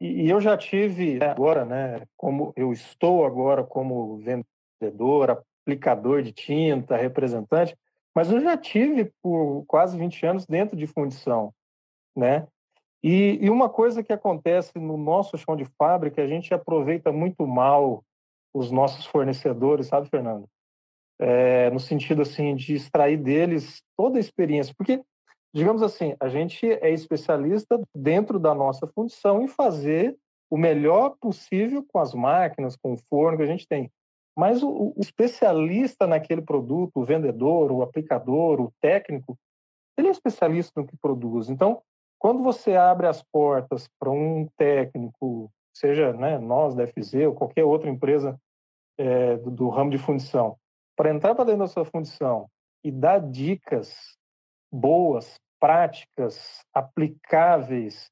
[0.00, 2.06] e, e eu já tive agora, né?
[2.16, 7.76] Como eu estou agora como vendedor, aplicador de tinta, representante
[8.16, 11.52] mas eu já tive por quase 20 anos dentro de fundição,
[12.16, 12.48] né?
[13.04, 17.46] E, e, uma coisa que acontece no nosso chão de fábrica, a gente aproveita muito
[17.46, 18.02] mal
[18.54, 20.48] os nossos fornecedores, sabe, Fernando?
[21.20, 25.02] É, no sentido assim de extrair deles toda a experiência, porque
[25.54, 30.16] digamos assim, a gente é especialista dentro da nossa fundição em fazer
[30.50, 33.90] o melhor possível com as máquinas, com o forno que a gente tem.
[34.36, 39.38] Mas o, o, especialista naquele produto, o vendedor, o aplicador, o técnico,
[39.96, 41.48] ele é especialista no que produz.
[41.48, 41.80] Então,
[42.18, 47.64] quando você abre as portas para um técnico, seja né, nós da FZ ou qualquer
[47.64, 48.38] outra empresa
[48.98, 50.56] é, do, do, ramo de fundição,
[50.94, 52.48] para entrar para dentro da sua fundição
[52.84, 54.16] e dar dicas
[54.70, 58.10] boas, práticas, aplicáveis,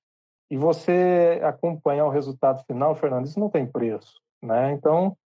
[0.50, 4.20] e você acompanhar o resultado final, Fernando, isso não tem preço.
[4.42, 4.72] Né?
[4.72, 5.16] Então,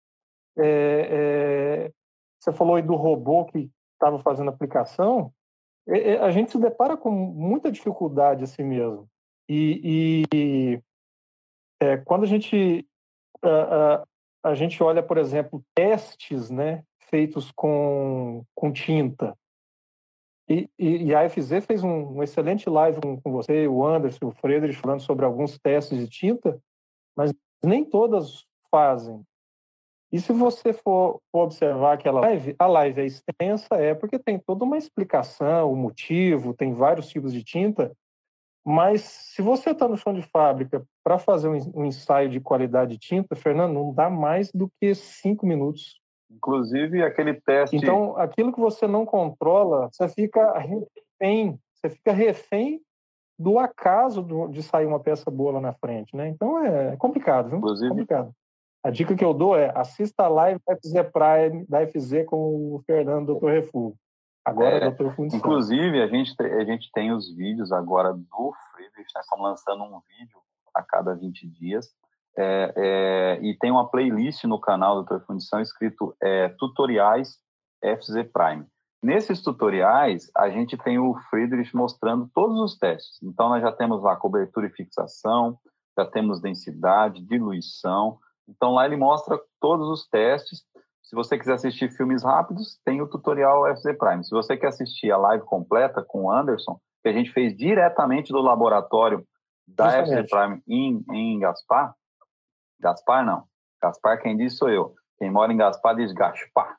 [0.58, 1.92] é, é,
[2.38, 5.32] você falou aí do robô que estava fazendo aplicação.
[5.88, 9.08] É, é, a gente se depara com muita dificuldade assim mesmo.
[9.48, 10.82] E, e
[11.80, 12.86] é, quando a gente
[13.42, 13.48] a,
[13.94, 19.36] a, a, gente olha, por exemplo, testes, né, feitos com, com tinta.
[20.48, 24.26] E, e, e a FZ fez um, um excelente live com, com, você, o Anderson,
[24.26, 26.58] o Friedrich, falando sobre alguns testes de tinta,
[27.14, 29.22] mas nem todas fazem.
[30.10, 34.64] E se você for, observar aquela live, a live é extensa, é porque tem toda
[34.64, 37.92] uma explicação, o motivo, tem vários tipos de tinta,
[38.64, 42.98] mas se você está no chão de fábrica para fazer um, ensaio de qualidade de
[42.98, 46.00] tinta, Fernando, não dá mais do que cinco minutos.
[46.30, 47.76] Inclusive aquele teste.
[47.76, 52.80] Então, aquilo que você não controla, você fica refém, você fica refém
[53.38, 56.28] do acaso de sair uma peça boa lá na frente, né?
[56.28, 57.58] Então é complicado, viu?
[57.58, 58.34] Inclusive, complicado.
[58.84, 62.74] A dica que eu dou é assista a live da FZ Prime, da FZ com
[62.74, 63.46] o Fernando Dr.
[63.46, 63.96] Refúgio.
[64.44, 65.10] Agora, é, Dr.
[65.14, 65.38] Fundição.
[65.38, 70.00] Inclusive, a gente, a gente tem os vídeos agora do Friedrich, nós estamos lançando um
[70.08, 70.38] vídeo
[70.74, 71.88] a cada 20 dias.
[72.36, 75.24] É, é, e tem uma playlist no canal do Dr.
[75.26, 77.36] Fundição escrito é, Tutoriais
[77.82, 78.64] FZ Prime.
[79.02, 83.22] Nesses tutoriais, a gente tem o Friedrich mostrando todos os testes.
[83.22, 85.58] Então, nós já temos lá cobertura e fixação,
[85.96, 88.18] já temos densidade, diluição,
[88.48, 90.64] então lá ele mostra todos os testes.
[91.02, 94.24] Se você quiser assistir filmes rápidos, tem o tutorial FZ Prime.
[94.24, 98.32] Se você quer assistir a live completa com o Anderson, que a gente fez diretamente
[98.32, 99.26] do laboratório
[99.66, 100.26] da Justamente.
[100.26, 101.94] FZ Prime em, em Gaspar,
[102.80, 103.44] Gaspar não,
[103.82, 104.94] Gaspar quem diz sou eu.
[105.18, 106.76] Quem mora em Gaspar diz Gaspar.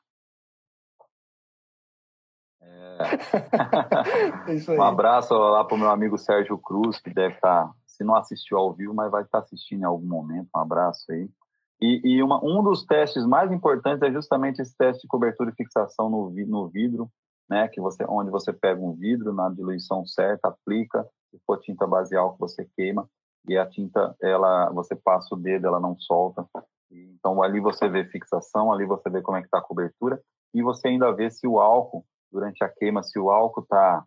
[2.62, 2.98] É...
[4.76, 8.14] um abraço lá para o meu amigo Sérgio Cruz, que deve estar, tá, se não
[8.14, 10.48] assistiu ao vivo, mas vai estar tá assistindo em algum momento.
[10.54, 11.28] Um abraço aí.
[11.80, 15.54] E, e uma, um dos testes mais importantes é justamente esse teste de cobertura e
[15.54, 17.08] fixação no, no vidro,
[17.48, 21.86] né, que você, onde você pega um vidro na diluição certa, aplica, se for tinta
[21.86, 23.08] baseal que você queima,
[23.48, 26.46] e a tinta, ela, você passa o dedo, ela não solta,
[26.90, 30.20] Então, ali você vê fixação, ali você vê como é que está a cobertura,
[30.52, 34.04] e você ainda vê se o álcool, durante a queima, se o álcool está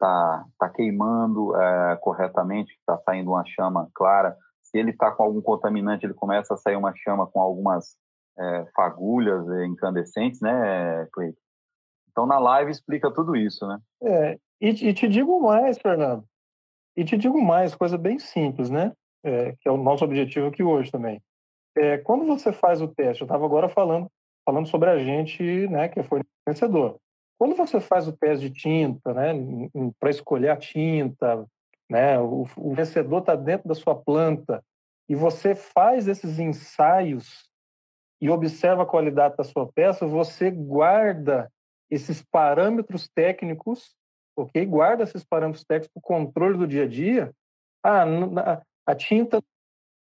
[0.00, 4.36] tá, tá queimando é, corretamente, está saindo uma chama clara.
[4.70, 7.96] Se ele está com algum contaminante, ele começa a sair uma chama com algumas
[8.38, 11.40] é, fagulhas incandescentes, né, Cleiton?
[12.10, 13.78] Então, na live explica tudo isso, né?
[14.02, 16.24] É, e, e, te digo mais, Fernando,
[16.96, 18.92] e te digo mais, coisa bem simples, né?
[19.24, 21.20] É, que é o nosso objetivo aqui hoje também.
[21.76, 24.10] É, quando você faz o teste, eu estava agora falando,
[24.44, 26.98] falando sobre a gente, né, que foi vencedor.
[27.38, 29.32] Quando você faz o teste de tinta, né,
[29.98, 31.46] para escolher a tinta,
[31.90, 34.64] né, o, o vencedor está dentro da sua planta
[35.08, 37.50] e você faz esses ensaios
[38.20, 41.50] e observa a qualidade da sua peça, você guarda
[41.90, 43.96] esses parâmetros técnicos,
[44.36, 44.64] ok?
[44.64, 47.34] Guarda esses parâmetros técnicos para o controle do dia a dia.
[47.82, 48.04] Ah,
[48.86, 49.42] a tinta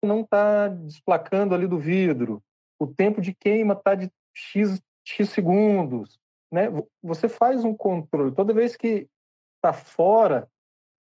[0.01, 2.41] não está desplacando ali do vidro,
[2.79, 6.17] o tempo de queima está de X, X segundos.
[6.49, 6.67] Né?
[7.03, 8.33] Você faz um controle.
[8.33, 9.09] Toda vez que
[9.57, 10.47] está fora,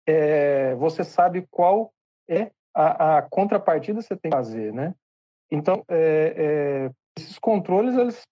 [0.07, 1.93] é, você sabe qual
[2.29, 4.73] é a, a, contrapartida que você tem que fazer.
[4.73, 4.95] Né?
[5.51, 8.23] Então, é, é, esses controles eles,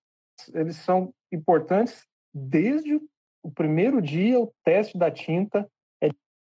[0.54, 3.00] eles são importantes desde
[3.42, 5.68] o primeiro dia, o teste da tinta
[6.02, 6.08] é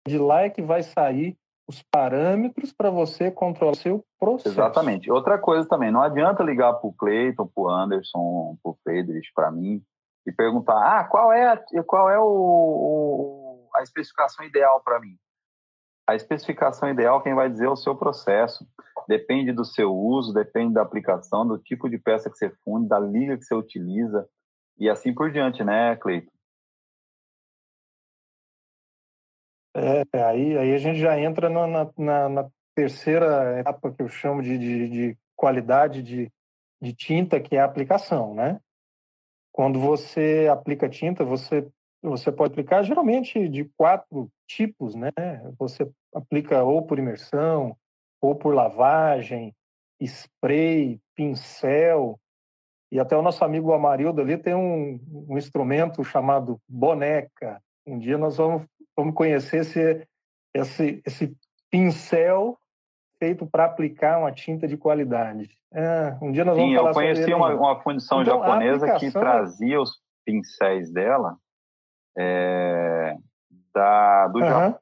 [0.08, 1.38] de lá é que vai sair
[1.68, 4.56] os parâmetros para você controlar o seu processo.
[4.56, 5.12] Exatamente.
[5.12, 9.30] Outra coisa também, não adianta ligar para o Cleiton, para o Anderson, para o Friedrich,
[9.36, 9.84] para mim,
[10.26, 13.47] e perguntar, ah, qual é a, qual é o, o
[13.78, 15.18] a especificação ideal para mim?
[16.08, 18.66] A especificação ideal quem vai dizer é o seu processo.
[19.08, 23.00] Depende do seu uso, depende da aplicação, do tipo de peça que você funde, da
[23.00, 24.28] liga que você utiliza,
[24.80, 26.32] e assim por diante, né, Cleiton?
[29.76, 31.68] É, aí, aí a gente já entra na,
[31.98, 36.32] na, na terceira etapa que eu chamo de, de, de qualidade de,
[36.82, 38.60] de tinta, que é a aplicação, né?
[39.52, 41.68] Quando você aplica tinta, você
[42.02, 45.12] você pode aplicar geralmente de quatro tipos, né?
[45.58, 47.76] Você aplica ou por imersão,
[48.22, 49.54] ou por lavagem,
[50.02, 52.20] spray, pincel,
[52.92, 57.62] e até o nosso amigo Amarildo ali tem um, um instrumento chamado boneca.
[57.86, 58.64] Um dia nós vamos
[58.96, 60.08] vamos conhecer esse,
[60.56, 61.38] esse, esse
[61.70, 62.58] pincel
[63.20, 65.50] feito para aplicar uma tinta de qualidade.
[65.72, 69.12] É, um dia nós vamos Sim, falar eu conheci uma, uma fundição então, japonesa que
[69.12, 69.92] trazia os
[70.26, 71.38] pincéis dela
[72.18, 73.16] é,
[73.74, 74.46] da, do, uhum.
[74.46, 74.80] Japão,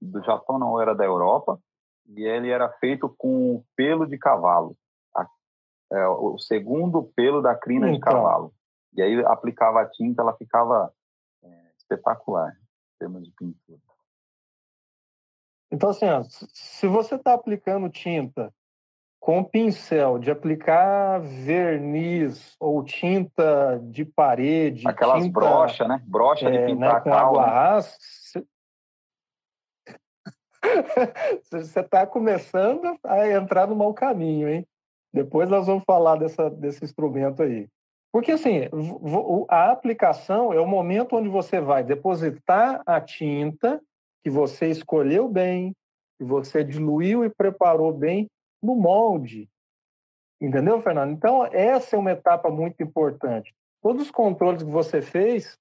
[0.00, 1.60] do Japão, não era da Europa,
[2.06, 4.76] e ele era feito com pelo de cavalo,
[5.14, 5.26] a,
[5.92, 7.94] é, o segundo pelo da crina então.
[7.94, 8.54] de cavalo.
[8.96, 10.92] E aí aplicava a tinta, ela ficava
[11.44, 12.52] é, espetacular
[12.98, 13.78] termos de pintura.
[15.72, 18.52] Então, assim, ó, se você está aplicando tinta
[19.20, 26.02] com pincel, de aplicar verniz ou tinta de parede, aquelas tinta, brocha, né?
[26.06, 27.90] Brocha é, de pintar né, com água rasa,
[31.50, 34.66] você está começando a entrar no mau caminho, hein?
[35.12, 37.68] Depois nós vamos falar dessa, desse instrumento aí.
[38.12, 38.62] Porque, assim,
[39.48, 43.80] a aplicação é o momento onde você vai depositar a tinta
[44.22, 45.74] que você escolheu bem,
[46.18, 48.28] que você diluiu e preparou bem
[48.62, 49.48] no molde.
[50.40, 51.12] Entendeu, Fernando?
[51.12, 53.54] Então, essa é uma etapa muito importante.
[53.82, 55.58] Todos os controles que você fez,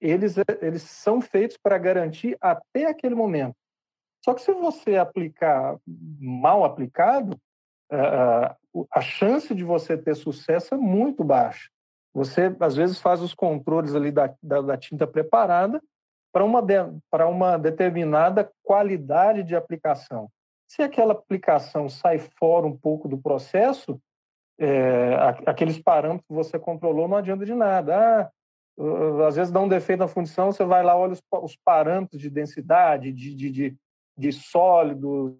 [0.00, 3.54] eles, eles são feitos para garantir até aquele momento.
[4.24, 5.76] Só que se você aplicar
[6.20, 7.38] mal aplicado,
[8.90, 11.68] a chance de você ter sucesso é muito baixa.
[12.14, 15.82] Você, às vezes, faz os controles ali da, da, da tinta preparada
[16.32, 16.74] para uma, de,
[17.28, 20.30] uma determinada qualidade de aplicação.
[20.72, 24.00] Se aquela aplicação sai fora um pouco do processo,
[24.58, 25.14] é,
[25.44, 28.22] aqueles parâmetros que você controlou não adianta de nada.
[28.24, 32.18] Ah, às vezes dá um defeito na fundição, você vai lá, olha os, os parâmetros
[32.18, 33.78] de densidade, de, de, de,
[34.16, 35.38] de sólido.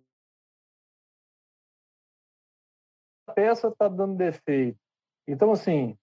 [3.27, 4.79] A peça está dando defeito.
[5.27, 5.97] Então, assim,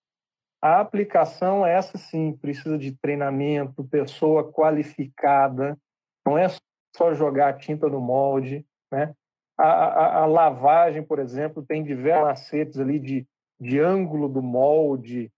[0.60, 5.78] a aplicação, essa sim, precisa de treinamento, pessoa qualificada,
[6.26, 6.48] não é
[6.98, 9.14] só jogar tinta no molde, né?
[9.60, 13.28] A, a, a lavagem, por exemplo, tem diversos macetes ali de,
[13.60, 15.30] de ângulo do molde,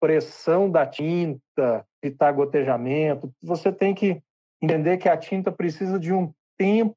[0.00, 3.32] pressão da tinta, evitar gotejamento.
[3.42, 4.22] Você tem que
[4.62, 6.96] entender que a tinta precisa de um tempo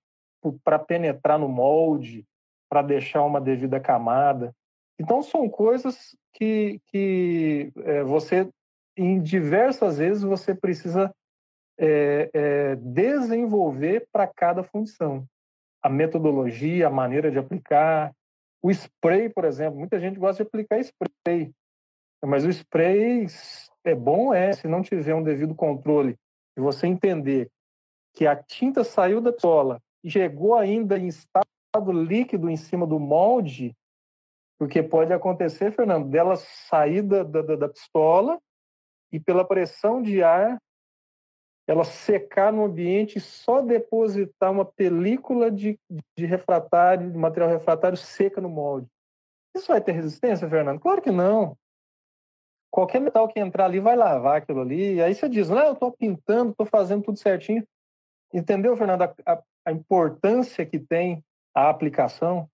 [0.64, 2.26] para penetrar no molde,
[2.70, 4.54] para deixar uma devida camada.
[5.00, 8.50] Então, são coisas que, que é, você,
[8.98, 11.14] em diversas vezes, você precisa
[11.78, 15.26] é, é, desenvolver para cada função.
[15.84, 18.14] A metodologia, a maneira de aplicar,
[18.62, 21.54] O spray, por exemplo, muita gente gosta de aplicar spray,
[22.24, 23.28] mas o spray
[23.84, 26.18] é bom é se não tiver um devido controle
[26.58, 27.50] e você entender
[28.14, 33.00] que a tinta saiu da pistola e chegou ainda em estado líquido em cima do
[33.00, 33.76] molde,
[34.58, 38.40] porque pode acontecer, Fernando, dela sair da, da, da pistola
[39.12, 40.58] e pela pressão de ar
[41.68, 45.80] ela secar no ambiente e só depositar uma película de,
[46.18, 48.88] de refratário, de material refratário seca no molde.
[49.56, 50.80] Isso vai ter resistência, Fernando?
[50.80, 51.58] Claro que não.
[52.72, 54.96] Qualquer metal que entrar ali vai lavar aquilo ali.
[54.96, 57.66] E aí você diz, não, eu estou pintando, estou fazendo tudo certinho.
[58.34, 61.24] Entendeu, Fernando, a, a, a, importância que tem
[61.56, 62.50] a aplicação?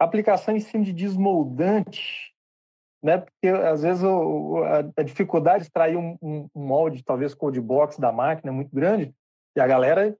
[0.00, 2.35] A aplicação em cima de desmoldante
[3.02, 3.18] né?
[3.18, 8.00] Porque às vezes o, a, a, dificuldade de extrair um, um, molde, talvez code box
[8.00, 9.14] da máquina, é muito grande,
[9.54, 10.16] e a galera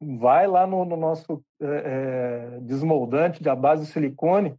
[0.00, 4.56] vai lá no, no nosso é, desmoldante de base de silicone,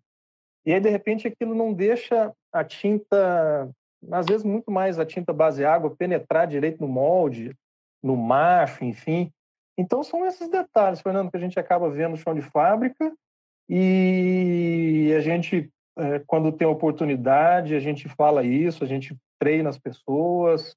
[0.65, 3.69] e aí de repente aquilo não deixa a tinta,
[4.11, 7.55] às vezes muito mais a tinta base água, penetrar direito no molde,
[8.01, 9.31] no macho, enfim.
[9.77, 13.11] Então são esses detalhes, Fernando, que a gente acaba vendo no chão de fábrica
[13.67, 19.77] e a gente é, quando tem oportunidade, a gente fala isso, a gente treina as
[19.77, 20.75] pessoas.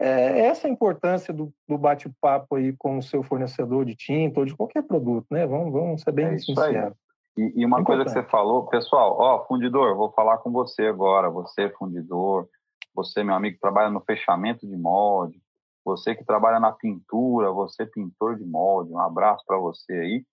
[0.00, 4.40] É, essa é a importância do, do bate-papo aí com o seu fornecedor de tinta
[4.40, 5.46] ou de qualquer produto, né?
[5.46, 6.94] Vamos, vamos ser bem é sinceros.
[7.36, 10.86] E, e, uma é coisa que você falou, pessoal, ó, fundidor, vou falar com você
[10.86, 12.46] agora, você fundidor,
[12.94, 15.40] você, meu amigo, que trabalha no fechamento de molde,
[15.82, 20.24] você que trabalha na pintura, você pintor de molde, um abraço para você aí,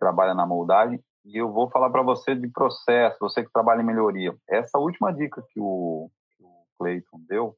[0.00, 3.84] trabalha na moldagem e eu vou falar para você de processo, você que trabalha em
[3.84, 4.34] melhoria.
[4.48, 7.56] Essa última dica que o, que o Clayton deu,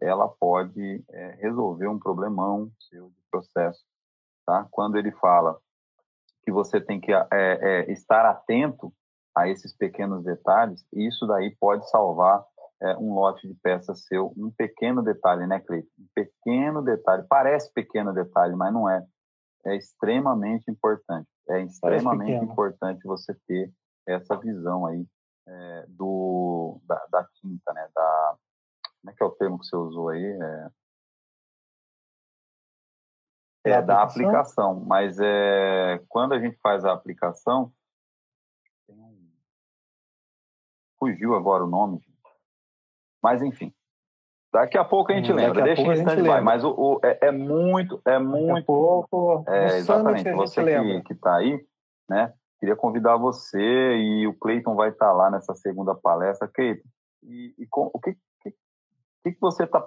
[0.00, 3.84] ela pode é, resolver um problemão seu de processo.
[4.46, 4.66] Tá?
[4.70, 5.58] Quando ele fala
[6.44, 8.90] que você tem que é, é, estar atento
[9.36, 12.42] a esses pequenos detalhes, isso daí pode salvar
[12.80, 14.32] é, um lote de peças seu.
[14.34, 15.88] Um pequeno detalhe, né, Cleiton?
[15.98, 17.26] Um pequeno detalhe.
[17.28, 19.04] Parece pequeno detalhe, mas não é.
[19.66, 23.72] É extremamente importante é extremamente importante você ter
[24.06, 25.06] essa visão aí
[25.46, 27.88] é, do, da, da, tinta, né?
[27.94, 28.36] Da,
[29.00, 30.24] como é que é o termo que você usou aí?
[30.24, 30.70] É,
[33.72, 37.72] é da aplicação, mas é, quando a gente faz a aplicação,
[40.98, 42.00] fugiu agora o nome,
[43.22, 43.74] mas enfim,
[44.54, 46.40] Daqui a pouco a gente hum, lembra, deixa em stand-by.
[46.40, 48.64] Mas o, o, é, é, muito, é muito.
[48.64, 50.30] pouco, é, exatamente.
[50.30, 50.62] Você
[51.02, 51.60] que está aí,
[52.08, 52.32] né?
[52.60, 53.58] Queria convidar você
[53.96, 56.46] e o Cleiton vai estar tá lá nessa segunda palestra.
[56.46, 56.88] Cleiton,
[57.24, 58.52] e, e com, o que, que,
[59.32, 59.84] que você está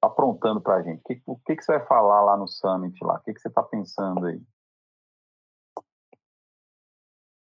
[0.00, 1.00] aprontando para a gente?
[1.00, 2.96] O que, o que, que você vai falar lá no Summit?
[3.04, 3.16] Lá?
[3.16, 4.40] O que, que você está pensando aí?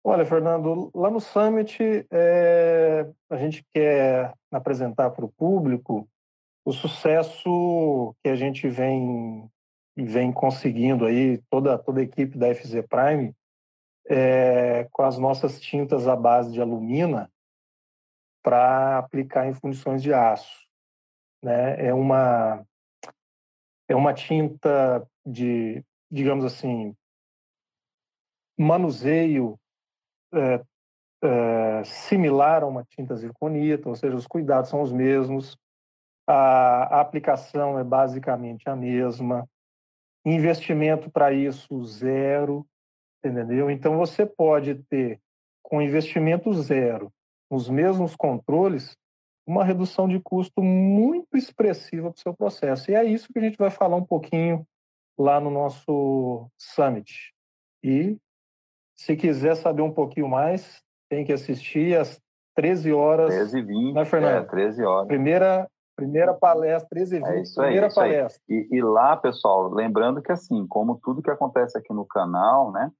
[0.03, 6.07] Olha, Fernando, lá no Summit é, a gente quer apresentar para o público
[6.63, 9.49] o sucesso que a gente vem
[9.97, 13.35] vem conseguindo aí toda toda a equipe da FZ Prime
[14.07, 17.29] é, com as nossas tintas à base de alumina
[18.41, 20.65] para aplicar em fundições de aço,
[21.43, 21.87] né?
[21.87, 22.65] É uma
[23.89, 26.95] é uma tinta de digamos assim
[28.57, 29.59] manuseio
[30.33, 30.61] é,
[31.23, 35.57] é, similar a uma tinta zirconita, ou seja, os cuidados são os mesmos,
[36.27, 39.47] a, a aplicação é basicamente a mesma,
[40.25, 42.65] investimento para isso zero,
[43.23, 43.69] entendeu?
[43.69, 45.19] Então você pode ter
[45.63, 47.11] com investimento zero,
[47.49, 48.95] os mesmos controles,
[49.45, 52.91] uma redução de custo muito expressiva para o seu processo.
[52.91, 54.65] E é isso que a gente vai falar um pouquinho
[55.17, 57.33] lá no nosso summit.
[57.83, 58.17] E
[58.99, 62.19] se quiser saber um pouquinho mais, tem que assistir às
[62.55, 63.29] 13 horas.
[63.29, 64.43] 13 e 20, né, Fernando?
[64.43, 65.07] É, 13 horas.
[65.07, 68.41] Primeira, primeira palestra, 13 e 20, é isso aí, primeira isso palestra.
[68.49, 72.91] E, e, lá, pessoal, lembrando que assim, como tudo que acontece aqui no canal, né,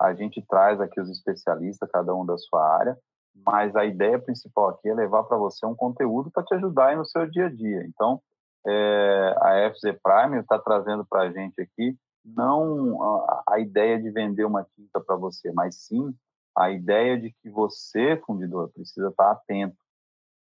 [0.00, 2.96] a gente traz aqui os especialistas, cada um da sua área,
[3.44, 6.96] mas a ideia principal aqui é levar para você um conteúdo para te ajudar aí
[6.96, 7.84] no seu dia a dia.
[7.84, 8.20] Então,
[8.64, 14.10] é, a FZ Prime está trazendo para a gente aqui não a, a ideia de
[14.10, 16.14] vender uma tinta para você, mas sim
[16.56, 19.76] a ideia de que você, fundidor, precisa estar atento.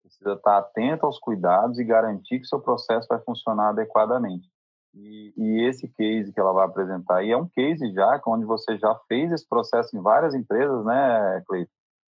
[0.01, 4.49] Precisa estar atento aos cuidados e garantir que seu processo vai funcionar adequadamente.
[4.93, 8.77] E, e, esse case que ela vai apresentar aí é um case já, onde você
[8.77, 11.71] já fez esse processo em várias empresas, né, Cleiton?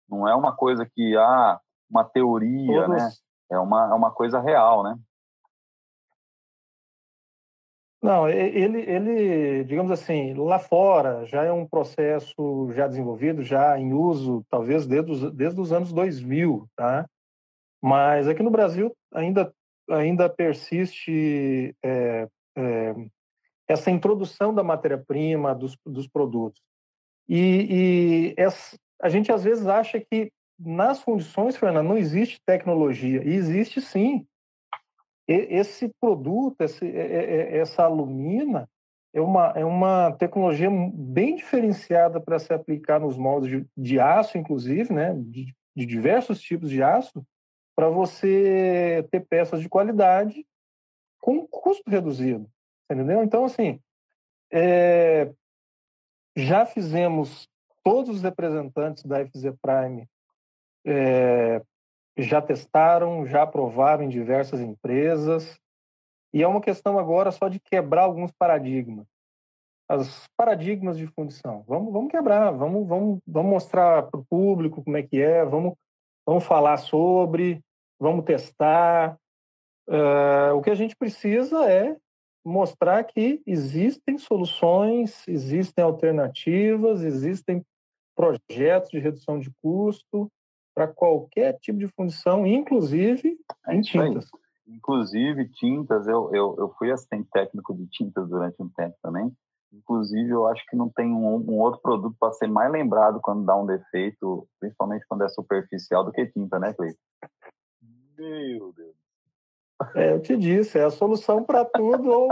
[0.08, 2.86] Não é uma coisa que, ah, uma teoria?
[2.86, 3.02] Todos...
[3.02, 3.10] né?
[3.50, 4.96] É uma, é uma coisa real, né?
[8.02, 13.92] Não, ele, ele, digamos assim, lá fora já é um processo já desenvolvido, já em
[13.92, 17.06] uso, talvez desde os, desde os anos 2000, tá?
[17.82, 19.52] Mas aqui no Brasil ainda,
[19.90, 22.26] ainda persiste é,
[22.56, 22.94] é,
[23.68, 26.60] essa introdução da matéria-prima, dos, dos produtos.
[27.28, 33.22] E, e essa, a gente às vezes acha que nas fundições, Fernando, não existe tecnologia.
[33.24, 34.26] E existe sim
[35.32, 38.68] esse produto, esse, essa alumina,
[39.12, 44.38] é uma, é uma tecnologia bem diferenciada para se aplicar nos moldes de, de aço,
[44.38, 47.24] inclusive, né, de, de, diversos tipos de aço,
[47.74, 50.46] para você ter peças de qualidade
[51.20, 52.48] com custo reduzido,
[52.90, 53.22] entendeu?
[53.22, 53.80] Então, assim,
[54.52, 55.30] é,
[56.36, 57.48] já fizemos
[57.82, 60.08] todos os representantes da FZ Prime
[60.84, 61.62] é,
[62.22, 65.58] já testaram, já aprovaram em diversas empresas.
[66.32, 69.06] E é uma questão agora só de quebrar alguns paradigmas.
[69.90, 71.64] Os paradigmas de fundição.
[71.66, 75.74] Vamos, vamos quebrar, vamos, vamos, vamos mostrar para o público como é que é, vamos,
[76.24, 77.60] vamos falar sobre,
[77.98, 79.16] vamos testar.
[79.88, 81.96] Uh, o que a gente precisa é
[82.44, 87.64] mostrar que existem soluções, existem alternativas, existem
[88.14, 90.30] projetos de redução de custo,
[90.74, 94.24] para qualquer tipo de fundição, inclusive é em tintas.
[94.32, 94.76] Aí.
[94.76, 99.32] Inclusive tintas, eu, eu, eu fui assistente técnico de tintas durante um tempo também.
[99.72, 103.44] Inclusive, eu acho que não tem um, um outro produto para ser mais lembrado quando
[103.44, 106.98] dá um defeito, principalmente quando é superficial, do que tinta, né, Cleiton?
[108.18, 108.94] Meu Deus.
[109.94, 112.28] É, eu te disse, é a solução para tudo ou,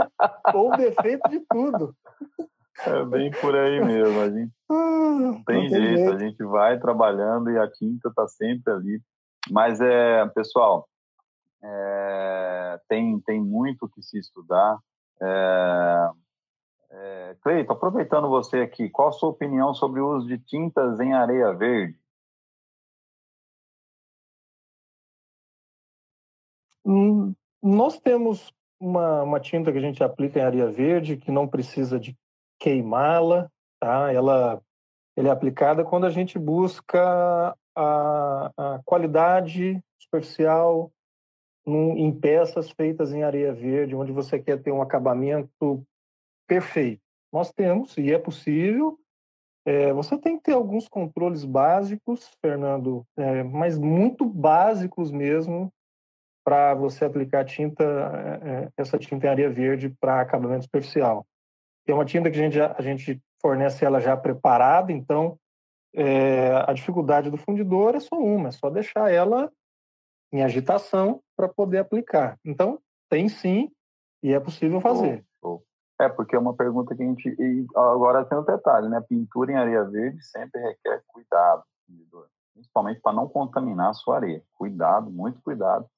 [0.53, 1.95] ou defeito de tudo.
[2.85, 4.19] É bem por aí mesmo.
[4.21, 7.69] A gente ah, não tem, não tem jeito, jeito, a gente vai trabalhando e a
[7.69, 9.01] tinta está sempre ali.
[9.49, 10.87] Mas, é, pessoal,
[11.63, 14.77] é, tem, tem muito que se estudar.
[15.21, 16.09] É,
[16.91, 21.13] é, Cleito, aproveitando você aqui, qual a sua opinião sobre o uso de tintas em
[21.13, 21.97] areia verde?
[26.85, 31.47] Hum, nós temos uma, uma tinta que a gente aplica em areia verde que não
[31.47, 32.17] precisa de
[32.59, 33.49] queimá-la,
[33.79, 34.11] tá?
[34.11, 34.61] Ela,
[35.15, 40.91] é aplicada quando a gente busca a, a qualidade superficial
[41.65, 45.83] num, em peças feitas em areia verde, onde você quer ter um acabamento
[46.47, 47.01] perfeito.
[47.31, 48.97] Nós temos, e é possível.
[49.65, 55.71] É, você tem que ter alguns controles básicos, Fernando, é, mas muito básicos mesmo,
[56.43, 61.25] para você aplicar tinta, é, é, essa tinta em areia verde para acabamento superficial.
[61.89, 65.39] Tem uma tinta que a gente, a gente fornece ela já preparada, então
[65.91, 69.51] é, a dificuldade do fundidor é só uma, é só deixar ela
[70.31, 72.37] em agitação para poder aplicar.
[72.45, 72.79] Então,
[73.09, 73.71] tem sim,
[74.21, 75.25] e é possível fazer.
[75.99, 77.27] É, porque é uma pergunta que a gente.
[77.27, 79.03] E agora tem um detalhe, né?
[79.09, 81.63] Pintura em areia verde sempre requer cuidado,
[82.53, 84.43] principalmente para não contaminar a sua areia.
[84.53, 85.89] Cuidado, muito cuidado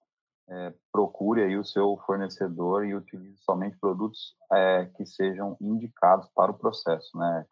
[0.50, 6.52] é, procure aí o seu fornecedor e utilize somente produtos é, que sejam indicados para
[6.52, 7.46] o processo, né,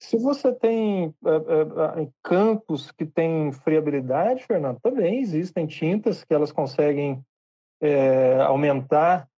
[0.00, 6.52] Se você tem é, é, campos que têm friabilidade, Fernando, também existem tintas que elas
[6.52, 7.24] conseguem
[7.80, 9.28] é, aumentar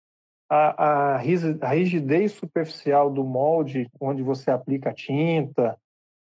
[0.49, 5.79] a, a, rigidez superficial do molde onde você aplica a tinta.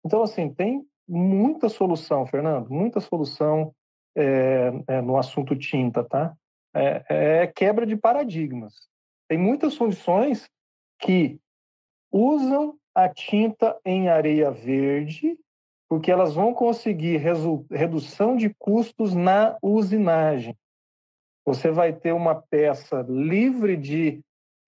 [0.05, 3.75] Então, assim, tem muita solução, Fernando, muita solução
[4.17, 6.35] é, é, no assunto tinta, tá?
[6.75, 8.75] É, é, quebra de paradigmas.
[9.29, 10.49] Tem muitas fundições
[10.99, 11.39] que
[12.13, 15.39] usam a tinta em areia verde
[15.89, 17.17] porque elas vão conseguir
[17.69, 20.57] redução de custos na usinagem.
[21.45, 24.21] Você vai ter uma peça livre de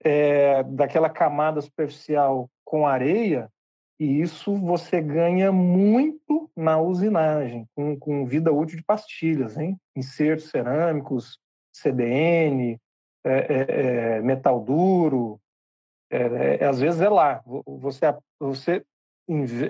[0.05, 3.49] é, daquela camada superficial com areia
[4.03, 9.79] e isso você ganha muito na usinagem, com, com vida útil de pastilhas, hein?
[9.95, 11.39] insertos cerâmicos,
[11.73, 12.81] CDN,
[13.25, 13.67] é, é,
[14.17, 15.39] é, metal duro,
[16.11, 17.41] é, é, às vezes é lá.
[17.65, 18.85] Você, você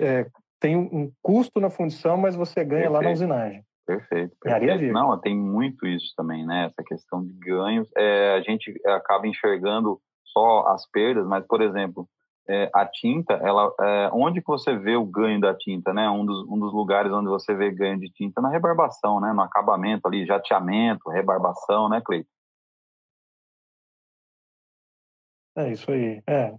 [0.01, 0.25] é,
[0.59, 2.93] tem um custo na fundição, mas você ganha Perfeito.
[2.93, 3.63] lá na usinagem.
[3.85, 4.35] Perfeito.
[4.41, 4.93] perfeito.
[4.93, 6.65] Não, tem muito isso também, né?
[6.65, 7.87] Essa questão de ganhos.
[8.35, 12.09] a gente acaba enxergando só as perdas, mas, por exemplo,
[12.47, 16.09] é, a tinta, ela, é, onde que você vê o ganho da tinta, né?
[16.09, 19.31] Um dos, um dos lugares onde você vê ganho de tinta na rebarbação, né?
[19.31, 22.27] No acabamento ali, jateamento, rebarbação, né, Cleiton?
[25.55, 26.21] É isso aí.
[26.27, 26.53] É.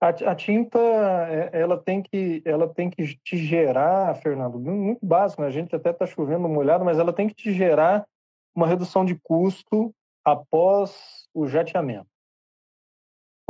[0.00, 5.42] A, a, tinta, é, ela tem que, ela tem que te gerar, Fernando, muito básico.
[5.42, 5.48] Né?
[5.48, 8.06] A gente até está chovendo molhado, mas ela tem que te gerar
[8.54, 9.94] uma redução de custo
[10.24, 12.09] após o jateamento.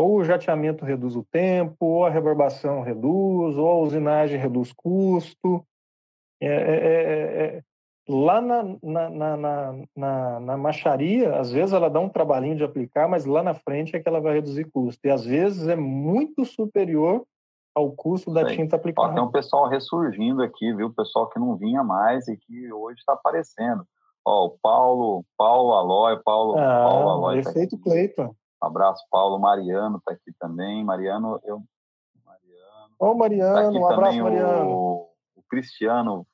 [0.00, 5.64] Ou o jateamento reduz o tempo, ou a rebarbação reduz, ou a usinagem reduz custo.
[6.40, 7.62] É, é, é, é
[8.08, 13.08] lá na, na, na, na, na macharia, às vezes ela dá um trabalhinho de aplicar,
[13.08, 15.00] mas lá na frente é que ela vai reduzir custo.
[15.06, 17.24] E às vezes é muito superior
[17.74, 19.14] ao custo da tinta aplicada.
[19.14, 20.92] Tem um pessoal ressurgindo aqui, viu?
[20.92, 23.84] Pessoal que não vinha mais e que hoje está aparecendo.
[24.24, 27.38] Ó, o Paulo, Paulo Aloy, Paulo, ah, Paulo Aloy.
[27.38, 28.34] Efeito tá Cleiton.
[28.62, 29.38] Um abraço, Paulo.
[29.38, 30.84] Mariano está aqui também.
[30.84, 31.62] Mariano, eu.
[32.24, 32.94] Mariano.
[32.98, 34.70] Ô, Mariano, tá um abraço, Mariano.
[34.70, 36.26] O, o Cristiano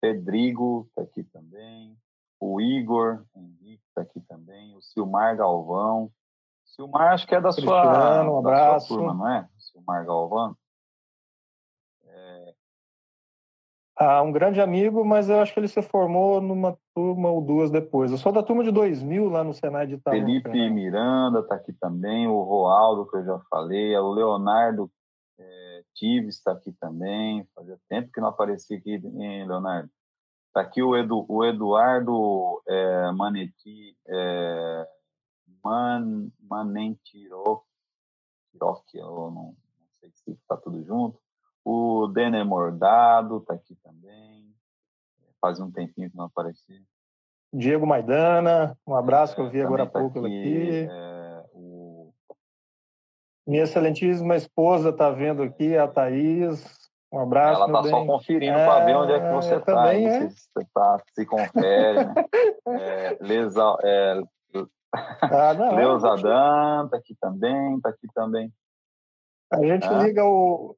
[0.00, 1.96] Pedrigo está aqui também.
[2.40, 4.76] O Igor Henrique está aqui também.
[4.76, 6.10] O Silmar Galvão.
[6.64, 8.86] Silmar, acho que é da Cristiano, sua, um abraço.
[8.86, 9.48] Sua turma, não é?
[9.58, 10.56] Silmar Galvão.
[14.00, 17.68] Ah, um grande amigo, mas eu acho que ele se formou numa turma ou duas
[17.68, 18.12] depois.
[18.12, 20.14] Eu sou da turma de 2000 lá no Senai de Itaú.
[20.14, 20.70] Felipe né?
[20.70, 24.88] Miranda está aqui também, o Roaldo, que eu já falei, o Leonardo
[25.36, 27.44] é, Tives está aqui também.
[27.56, 29.90] Fazia tempo que não aparecia aqui, hein, Leonardo?
[30.46, 34.86] Está aqui o, Edu, o Eduardo é, Maneti, é,
[35.64, 37.64] Man, Manentiroc,
[38.94, 39.56] eu não, não
[39.98, 41.18] sei se está tudo junto.
[41.70, 44.54] O Denner Mordado está aqui também.
[45.38, 46.80] Faz um tempinho que não aparecia.
[47.52, 50.26] Diego Maidana, um abraço é, que eu vi agora há tá pouco aqui.
[50.26, 50.88] aqui.
[50.90, 52.10] É, o...
[53.46, 56.64] Minha excelentíssima esposa está vendo aqui, a Thaís.
[57.12, 57.62] Um abraço.
[57.62, 59.94] Ela está só conferindo é, para ver onde é que você está.
[59.94, 60.28] É.
[60.28, 62.14] Você tá, se confere, né?
[62.66, 64.22] é, Lesa, é,
[65.20, 68.50] ah, não, Leusa Dan está aqui também, está aqui também.
[69.52, 70.02] A gente ah.
[70.02, 70.74] liga o,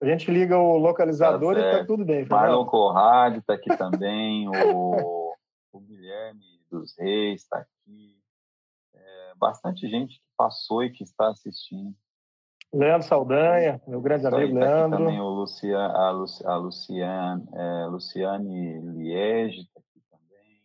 [0.00, 2.26] a gente liga o localizador tá e tá tudo bem.
[2.28, 5.34] Marlon Corrade está aqui também, o,
[5.72, 8.18] o, Guilherme dos Reis está aqui.
[8.94, 11.94] É, bastante gente que passou e que está assistindo.
[12.72, 14.98] Leandro Saldanha, meu grande Isso amigo aí, tá Leandro.
[14.98, 20.60] também o Lucian, a, Luci, a Luciane, é, Luciane Liege está aqui também.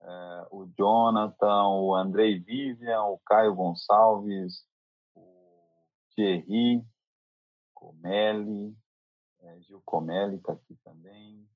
[0.00, 4.64] É, o Jonathan, o Andrei Vivian, o Caio Gonçalves,
[5.16, 5.26] o
[6.14, 6.84] Thierry,
[7.78, 8.76] Comelli,
[9.40, 11.48] é, Gil Comelli está aqui também.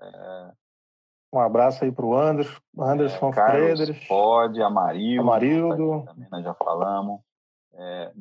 [0.00, 0.52] É,
[1.32, 4.06] um abraço aí para o Anderson, Anderson é, Carlos.
[4.08, 5.22] Pode, Amarildo.
[5.22, 6.04] Amarildo.
[6.04, 7.20] Tá também, nós já falamos.
[7.74, 8.12] É,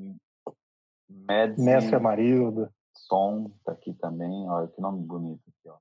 [1.09, 2.71] Medzi, Mestre Amarildo.
[2.93, 4.47] Som está aqui também.
[4.47, 5.69] Olha que nome bonito aqui.
[5.69, 5.77] Ó.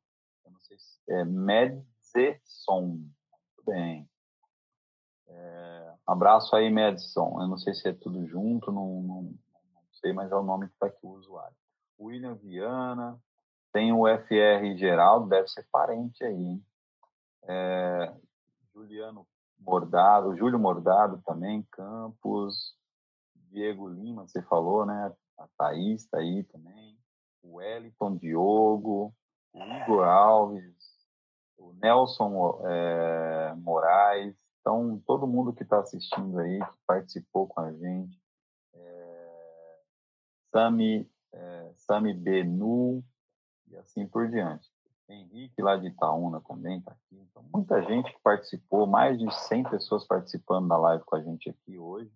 [0.46, 2.80] Eu não sei se é Medzeson.
[2.80, 4.08] Muito bem.
[5.26, 7.42] É, abraço aí, Medson.
[7.42, 9.34] Eu não sei se é tudo junto, não, não,
[10.00, 11.56] sei, mas é o nome que está aqui o usuário.
[12.00, 13.18] William Viana,
[13.72, 16.60] tem o FR Geraldo, deve ser parente aí.
[17.44, 18.12] É,
[18.74, 19.26] Juliano
[19.58, 22.76] Mordado, Júlio Mordado também, Campos,
[23.50, 25.12] Diego Lima, você falou, né?
[25.38, 26.98] A Thaís está aí também,
[27.42, 29.14] o Wellington Diogo,
[29.52, 30.76] o Igor Alves,
[31.56, 37.72] o Nelson é, Moraes, então todo mundo que está assistindo aí, que participou com a
[37.72, 38.20] gente,
[40.58, 43.00] Sami, é, Sami Benu
[43.70, 44.68] e assim por diante.
[45.08, 47.22] Henrique lá de Itaúna também está aqui.
[47.30, 51.48] Então, muita gente que participou, mais de 100 pessoas participando da live com a gente
[51.48, 52.10] aqui hoje.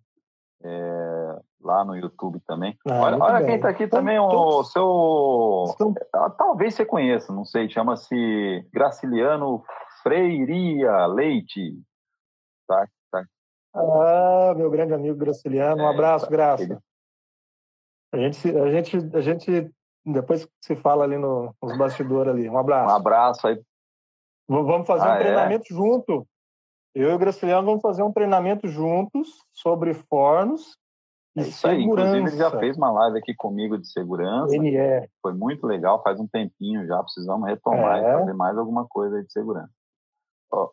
[0.61, 2.77] É, lá no YouTube também.
[2.87, 5.65] Ah, olha, olha quem está aqui então, também, o seu.
[5.69, 5.93] Estão...
[6.13, 8.15] Ah, talvez você conheça, não sei, chama-se
[8.71, 9.63] Graciliano
[10.01, 11.81] Freiria Leite.
[12.67, 13.25] Tá, tá.
[13.73, 16.63] Ah, meu grande amigo Graciliano, um é, abraço, tá, Graça.
[16.63, 16.77] Ele
[18.13, 19.71] a gente, a gente, a gente
[20.05, 22.47] depois se fala ali no, nos bastidores ali.
[22.47, 22.93] Um abraço.
[22.93, 23.61] Um abraço aí.
[24.47, 25.19] Vamos fazer ah, um é?
[25.19, 25.75] treinamento é?
[25.75, 26.27] junto.
[26.93, 30.77] Eu e o Graciliano vamos fazer um treinamento juntos sobre fornos
[31.35, 31.69] e é segurança.
[31.69, 31.83] Aí.
[31.83, 34.55] Inclusive, ele já fez uma live aqui comigo de segurança.
[34.55, 35.07] Ele é.
[35.21, 37.01] Foi muito legal, faz um tempinho já.
[37.01, 38.01] Precisamos retomar é.
[38.01, 39.71] e fazer mais alguma coisa de segurança.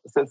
[0.04, 0.30] vocês,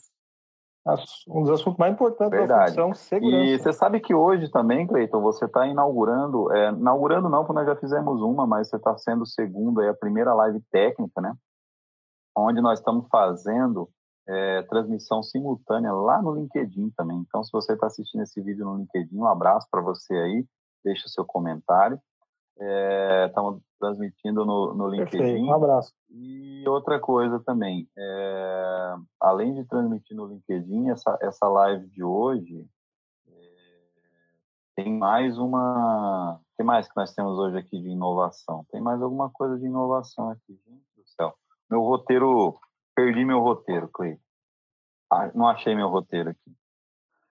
[1.28, 2.76] um dos assuntos mais importantes Verdade.
[2.76, 3.44] da função, segurança.
[3.44, 7.68] E você sabe que hoje também, Cleiton, você está inaugurando, é, inaugurando não, porque nós
[7.68, 11.34] já fizemos uma, mas você está sendo o segundo, é a primeira live técnica, né?
[12.36, 13.90] Onde nós estamos fazendo
[14.28, 17.18] é, transmissão simultânea lá no LinkedIn também.
[17.28, 20.46] Então, se você está assistindo esse vídeo no LinkedIn, um abraço para você aí,
[20.84, 22.00] deixa o seu comentário.
[22.60, 25.18] Estamos é, transmitindo no, no LinkedIn.
[25.18, 25.94] Perfeito, um abraço.
[26.10, 32.68] E outra coisa também, é, além de transmitir no LinkedIn, essa, essa live de hoje
[33.28, 33.32] é,
[34.76, 36.36] tem mais uma.
[36.36, 38.66] O que mais que nós temos hoje aqui de inovação?
[38.70, 41.34] Tem mais alguma coisa de inovação aqui, gente do céu.
[41.72, 42.60] Meu roteiro,
[42.94, 44.22] perdi meu roteiro, Cleiton.
[45.12, 46.59] Ah, não achei meu roteiro aqui.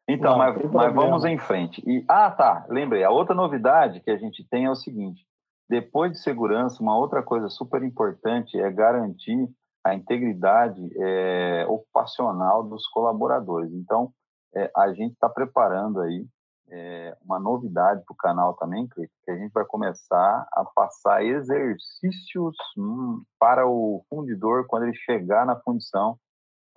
[0.08, 1.82] Então, Não, mas, mas vamos em frente.
[1.86, 3.04] E, ah, tá, lembrei.
[3.04, 5.22] A outra novidade que a gente tem é o seguinte:
[5.68, 9.48] depois de segurança, uma outra coisa super importante é garantir
[9.84, 13.70] a integridade é, ocupacional dos colaboradores.
[13.72, 14.10] Então,
[14.56, 16.26] é, a gente está preparando aí
[16.70, 22.56] é, uma novidade para o canal também, que a gente vai começar a passar exercícios
[22.76, 26.18] hum, para o fundidor quando ele chegar na fundição,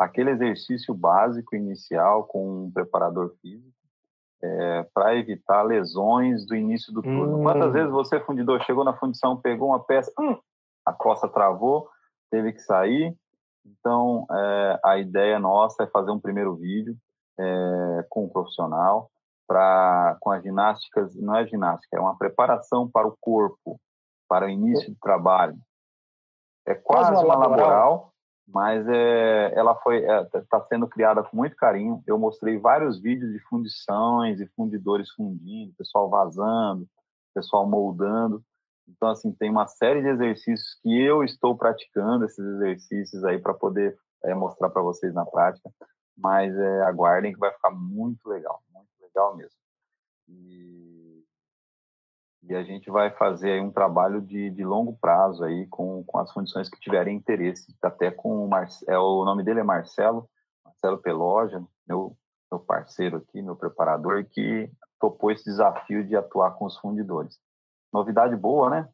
[0.02, 3.72] aquele exercício básico inicial com um preparador físico,
[4.44, 7.38] é, para evitar lesões do início do turno.
[7.38, 7.44] Hum.
[7.44, 10.36] Quantas vezes você, fundidor, chegou na fundição, pegou uma peça, hum,
[10.84, 11.88] a costa travou,
[12.32, 13.16] teve que sair?
[13.64, 16.98] Então, é, a ideia nossa é fazer um primeiro vídeo
[17.40, 19.12] é, com um profissional,
[19.48, 23.80] pra, com as ginásticas, não é ginástica, é uma preparação para o corpo,
[24.28, 25.58] para o início do trabalho.
[26.66, 28.11] É quase uma, uma laboral,
[28.54, 32.04] mas é, ela foi está é, tá sendo criada com muito carinho.
[32.06, 36.88] Eu mostrei vários vídeos de fundições e fundidores fundindo, pessoal vazando,
[37.34, 38.44] pessoal moldando.
[38.88, 43.54] Então, assim, tem uma série de exercícios que eu estou praticando, esses exercícios aí, para
[43.54, 45.72] poder é, mostrar para vocês na prática.
[46.18, 48.62] Mas é, aguardem que vai ficar muito legal
[49.12, 49.60] legal mesmo.
[50.28, 50.81] E,
[52.52, 56.18] e a gente vai fazer aí um trabalho de, de longo prazo aí com, com
[56.18, 60.30] as fundições que tiverem interesse, até com o Marcelo, é, o nome dele é Marcelo,
[60.66, 62.14] Marcelo Peloja, meu,
[62.52, 67.40] meu parceiro aqui, meu preparador, que topou esse desafio de atuar com os fundidores.
[67.92, 68.90] Novidade boa, né?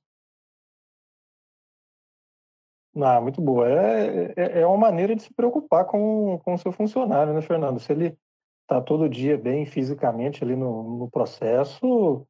[2.96, 3.68] Ah, muito boa.
[3.68, 7.80] É, é, é uma maneira de se preocupar com, com o seu funcionário, né, Fernando?
[7.80, 8.16] Se ele
[8.62, 12.28] está todo dia bem fisicamente ali no, no processo,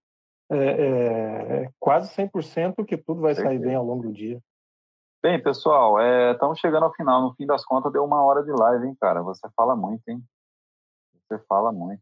[0.49, 4.39] é, é, é quase 100% que tudo vai sair bem ao longo do dia.
[5.21, 5.99] Bem, pessoal,
[6.31, 7.21] estamos é, chegando ao final.
[7.21, 9.21] No fim das contas, deu uma hora de live, hein, cara?
[9.23, 10.23] Você fala muito, hein?
[11.27, 12.01] Você fala muito.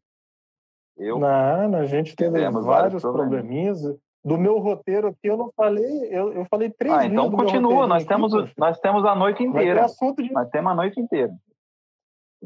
[0.98, 3.82] Eu não, a gente teve vários, vários probleminhas.
[4.24, 7.86] Do meu roteiro aqui, eu não falei, eu, eu falei três Ah, então continua.
[7.86, 9.86] Nós temos, nós temos a noite inteira.
[9.86, 10.34] De...
[10.34, 11.32] Nós temos a noite inteira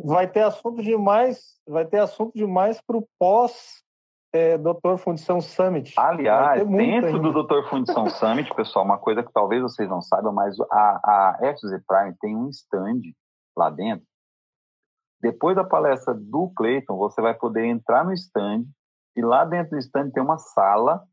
[0.03, 3.83] vai ter assunto demais, vai ter assunto demais para o pós
[4.31, 5.93] é, Doutor Fundição Summit.
[5.97, 10.55] Aliás, dentro do Doutor Fundição Summit, pessoal, uma coisa que talvez vocês não saibam, mas
[10.71, 13.01] a, a FZ Prime tem um stand
[13.57, 14.05] lá dentro.
[15.21, 18.65] Depois da palestra do Clayton, você vai poder entrar no stand
[19.15, 21.03] e lá dentro do stand tem uma sala,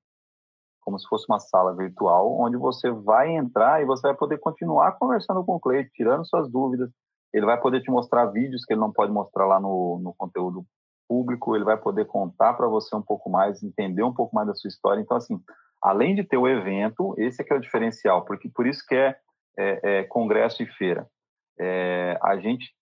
[0.83, 4.93] como se fosse uma sala virtual, onde você vai entrar e você vai poder continuar
[4.93, 6.91] conversando com o Clayton, tirando suas dúvidas,
[7.33, 10.65] ele vai poder te mostrar vídeos que ele não pode mostrar lá no, no conteúdo
[11.09, 14.55] público, ele vai poder contar para você um pouco mais, entender um pouco mais da
[14.55, 15.01] sua história.
[15.01, 15.41] Então, assim,
[15.83, 18.95] além de ter o evento, esse é que é o diferencial, porque por isso que
[18.95, 19.17] é,
[19.59, 21.07] é, é congresso e feira.
[21.59, 22.75] É, a gente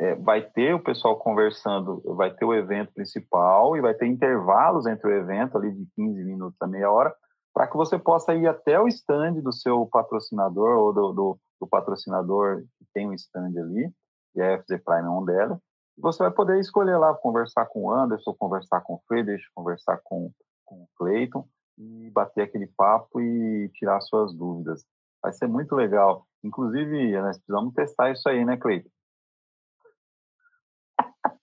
[0.00, 4.86] é, vai ter o pessoal conversando, vai ter o evento principal e vai ter intervalos
[4.86, 7.14] entre o evento, ali de 15 minutos a meia hora,
[7.54, 11.66] para que você possa ir até o stand do seu patrocinador ou do, do, do
[11.68, 13.90] patrocinador que tem um stand ali,
[14.34, 17.84] e a FZ Prime é um dela, e você vai poder escolher lá, conversar com
[17.84, 20.30] o Anderson, conversar com o Friedrich, conversar com,
[20.64, 21.46] com o Clayton,
[21.78, 24.84] e bater aquele papo e tirar suas dúvidas.
[25.22, 26.26] Vai ser muito legal.
[26.42, 28.90] Inclusive, nós precisamos testar isso aí, né, Cleiton?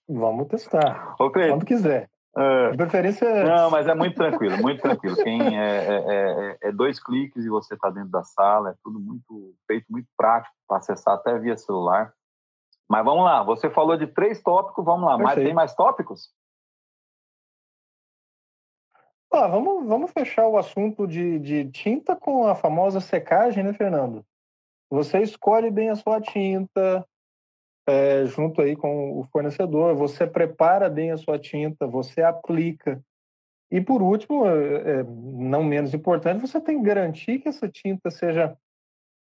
[0.08, 1.16] Vamos testar.
[1.20, 2.10] Ô, Cleiton, Quando quiser.
[2.38, 2.72] É.
[2.72, 3.44] De preferência.
[3.44, 5.16] Não, mas é muito tranquilo, muito tranquilo.
[5.18, 9.00] Quem é, é, é, é dois cliques e você está dentro da sala, é tudo
[9.00, 12.14] muito feito, muito prático para acessar até via celular.
[12.90, 15.18] Mas vamos lá, você falou de três tópicos, vamos lá.
[15.18, 16.34] Mas tem mais tópicos?
[19.32, 24.26] Ah, vamos, vamos fechar o assunto de, de tinta com a famosa secagem, né, Fernando?
[24.90, 27.08] Você escolhe bem a sua tinta,
[27.88, 33.00] é, junto aí com o fornecedor, você prepara bem a sua tinta, você aplica.
[33.72, 38.10] E por último, é, é, não menos importante, você tem que garantir que essa tinta
[38.10, 38.58] seja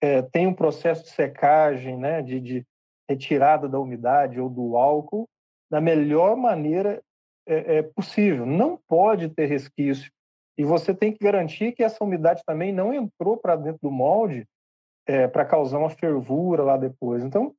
[0.01, 2.67] é, tem um processo de secagem, né, de, de,
[3.09, 5.27] retirada da umidade ou do álcool
[5.69, 7.01] da melhor maneira
[7.47, 8.45] é, é, possível.
[8.45, 10.11] Não pode ter resquício.
[10.57, 14.47] E você tem que garantir que essa umidade também não entrou para dentro do molde
[15.07, 17.23] é, para causar uma fervura lá depois.
[17.23, 17.53] Então,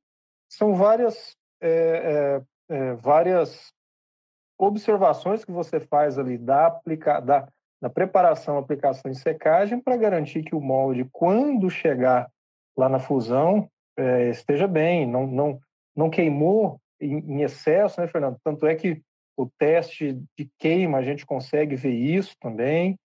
[0.49, 3.73] são várias, é, é, é, várias
[4.57, 7.47] observações que você faz ali da, aplica, da,
[7.81, 12.29] da preparação, aplicação e secagem para garantir que o molde, quando chegar
[12.77, 15.59] lá na fusão, é, esteja bem, não, não,
[15.95, 18.37] não queimou em, em, excesso, né, Fernando?
[18.43, 19.01] Tanto é que
[19.37, 22.97] o teste de queima a gente consegue ver isso também.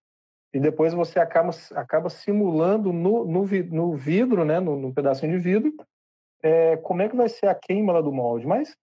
[0.53, 5.39] E depois você acaba, acaba simulando no, no, no vidro, né, no, no pedacinho de
[5.39, 5.73] vidro,
[6.43, 8.47] é, como é que vai ser a queima lá do molde.
[8.47, 8.75] Mas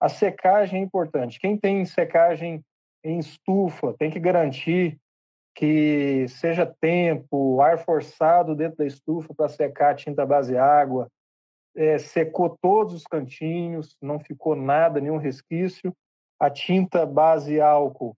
[0.00, 1.40] a secagem é importante.
[1.40, 2.62] Quem tem secagem
[3.02, 4.98] em estufa tem que garantir
[5.54, 11.08] que seja tempo, ar forçado dentro da estufa para secar a tinta base água,
[11.78, 15.94] é, secou todos os cantinhos, não ficou nada, nenhum resquício.
[16.40, 18.16] A tinta base álcool,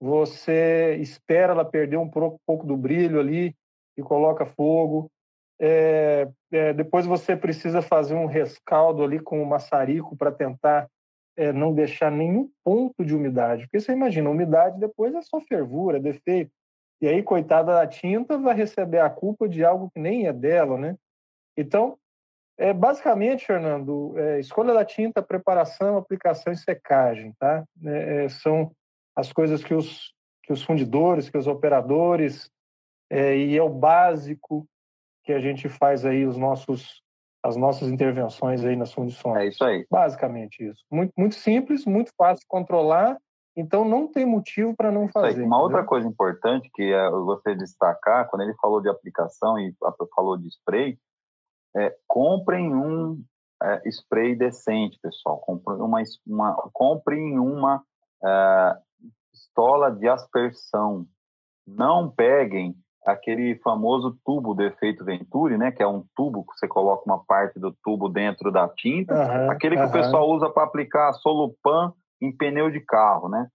[0.00, 3.54] você espera ela perder um pouco do brilho ali
[3.98, 5.10] e coloca fogo.
[5.60, 10.88] É, é, depois você precisa fazer um rescaldo ali com o maçarico para tentar
[11.36, 13.64] é, não deixar nenhum ponto de umidade.
[13.64, 16.50] Porque você imagina, umidade depois é só fervura, é defeito.
[16.98, 20.78] E aí, coitada da tinta, vai receber a culpa de algo que nem é dela,
[20.78, 20.96] né?
[21.56, 21.98] Então,
[22.62, 27.64] é, basicamente, Fernando, é, escolha da tinta, preparação, aplicação e secagem, tá?
[27.84, 28.70] É, é são
[29.16, 32.48] as coisas que os, que os fundidores, que os operadores,
[33.10, 34.64] é, e é o básico
[35.24, 37.02] que a gente faz aí os nossos
[37.44, 39.36] as nossas intervenções aí nas fundições.
[39.36, 39.84] É isso aí.
[39.90, 40.84] Basicamente isso.
[40.88, 43.18] Muito, muito simples, muito fácil de controlar,
[43.56, 45.42] então não tem motivo para não fazer.
[45.42, 49.74] Uma outra coisa importante que eu gostaria de destacar, quando ele falou de aplicação e
[50.14, 50.96] falou de spray,
[51.76, 53.22] é, comprem um
[53.62, 55.38] é, spray decente, pessoal.
[55.38, 57.82] Comprem uma, uma, comprem uma
[58.24, 58.76] é,
[59.30, 61.06] pistola de aspersão.
[61.66, 66.68] Não peguem aquele famoso tubo do efeito Venturi, né, que é um tubo que você
[66.68, 69.88] coloca uma parte do tubo dentro da tinta, uhum, aquele que uhum.
[69.88, 73.48] o pessoal usa para aplicar solupan em pneu de carro, né?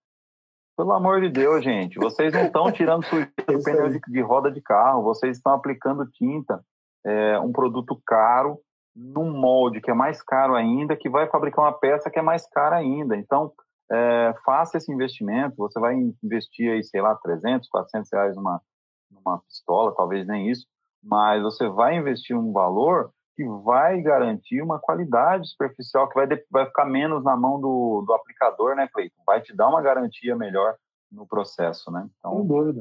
[0.75, 4.51] Pelo amor de Deus, gente, vocês não estão tirando sujeira do pneu de, de, roda
[4.51, 6.61] de carro, vocês estão aplicando tinta
[7.07, 8.59] é, um produto caro
[8.95, 12.47] num molde que é mais caro ainda, que vai fabricar uma peça que é mais
[12.49, 13.15] cara ainda.
[13.15, 13.53] Então,
[13.91, 18.61] é, faça esse investimento, você vai investir aí, sei lá, 300, 400 reais numa,
[19.09, 20.65] numa pistola, talvez nem isso,
[21.01, 26.65] mas você vai investir um valor que vai garantir uma qualidade superficial, que vai, vai
[26.65, 29.21] ficar menos na mão do, do aplicador, né, Cleiton?
[29.25, 30.75] Vai te dar uma garantia melhor
[31.11, 32.09] no processo, né?
[32.17, 32.33] Então.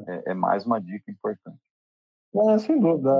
[0.08, 1.58] É, é mais uma dica importante.
[2.34, 3.10] É, sem dúvida.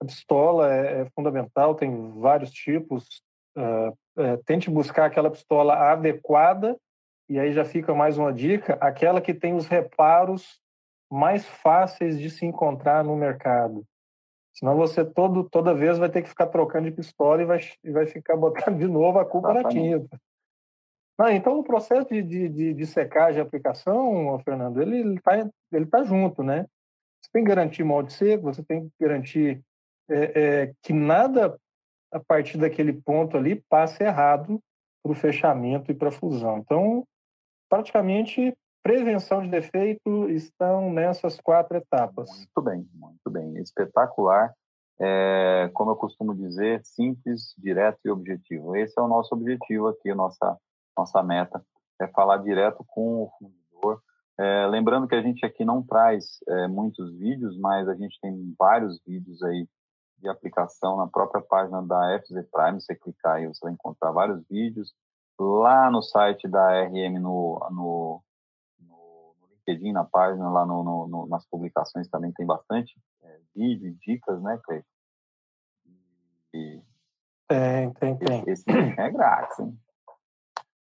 [0.00, 3.22] A, pistola é, é, fundamental, tem vários tipos.
[3.56, 6.78] Uh, é, tente buscar aquela pistola adequada,
[7.28, 10.60] e aí já fica mais uma dica, aquela que tem os reparos
[11.10, 13.84] mais fáceis de se encontrar no mercado.
[14.54, 17.90] Senão você todo, toda vez vai ter que ficar trocando de pistola e vai, e
[17.90, 20.20] vai ficar botando de novo a culpa na tinta.
[21.18, 26.02] Ah, então o processo de, de, de, secagem e aplicação, Fernando, ele está ele tá
[26.02, 26.66] junto, né?
[27.20, 29.62] Você tem que garantir molde seco, você tem que garantir
[30.10, 31.58] é, é, que nada
[32.12, 34.60] a partir daquele ponto ali passe errado
[35.02, 36.58] para o fechamento e para a fusão.
[36.58, 37.04] Então,
[37.68, 38.52] praticamente,
[38.82, 42.28] prevenção de defeito estão nessas quatro etapas.
[42.30, 43.56] Muito bem, muito bem.
[43.58, 44.52] Espetacular.
[45.02, 48.76] É, como eu costumo dizer, simples, direto e objetivo.
[48.76, 50.58] Esse é o nosso objetivo aqui, nossa,
[50.94, 51.64] nossa meta,
[51.98, 54.02] é falar direto com o fundidor.
[54.38, 58.54] É, lembrando que a gente aqui não traz é, muitos vídeos, mas a gente tem
[58.58, 59.66] vários vídeos aí
[60.20, 62.80] de aplicação na própria página da FZ Prime.
[62.80, 64.94] Você clicar aí, você vai encontrar vários vídeos.
[65.38, 68.22] Lá no site da RM, no, no,
[68.78, 73.88] no, no LinkedIn, na página, lá no, no, nas publicações também tem bastante é, vídeo
[73.88, 74.86] e dicas, né, Cleiton?
[76.52, 76.82] E
[77.50, 78.44] tem, tem, tem.
[78.46, 79.76] Esse, esse é grátis, hein?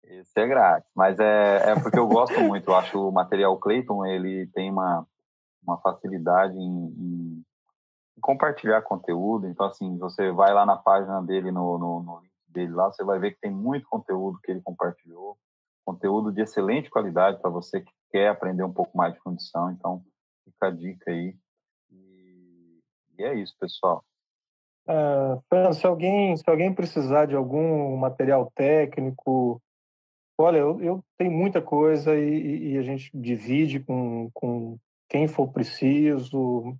[0.04, 2.70] Esse é grátis, mas é, é porque eu gosto muito.
[2.70, 5.04] Eu acho o material Clayton ele tem uma,
[5.66, 7.44] uma facilidade em, em
[8.22, 9.46] compartilhar conteúdo.
[9.46, 13.04] Então, assim, você vai lá na página dele, no, no, no, link dele lá, você
[13.04, 15.36] vai ver que tem muito conteúdo que ele compartilhou,
[15.84, 19.70] conteúdo de excelente qualidade para você que quer aprender um pouco mais de condição.
[19.70, 20.02] Então,
[20.44, 21.34] fica a dica aí.
[21.90, 22.78] E,
[23.18, 24.04] e é isso, pessoal.
[24.88, 29.62] Uh, se alguém se alguém precisar de algum material técnico,
[30.36, 34.76] olha, eu, eu tenho muita coisa e, e, a gente divide com, com
[35.08, 36.76] quem for preciso.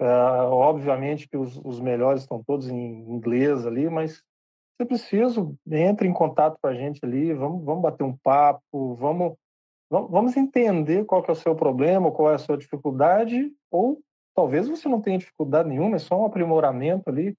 [0.00, 4.22] Uh, obviamente que os, os, melhores estão todos em inglês ali, mas
[4.78, 9.34] se preciso, entre em contato com a gente ali, vamos, vamos bater um papo, vamos,
[9.90, 13.98] vamos entender qual é o seu problema, qual é a sua dificuldade, ou
[14.34, 17.34] talvez você não tenha dificuldade nenhuma, é só um aprimoramento ali.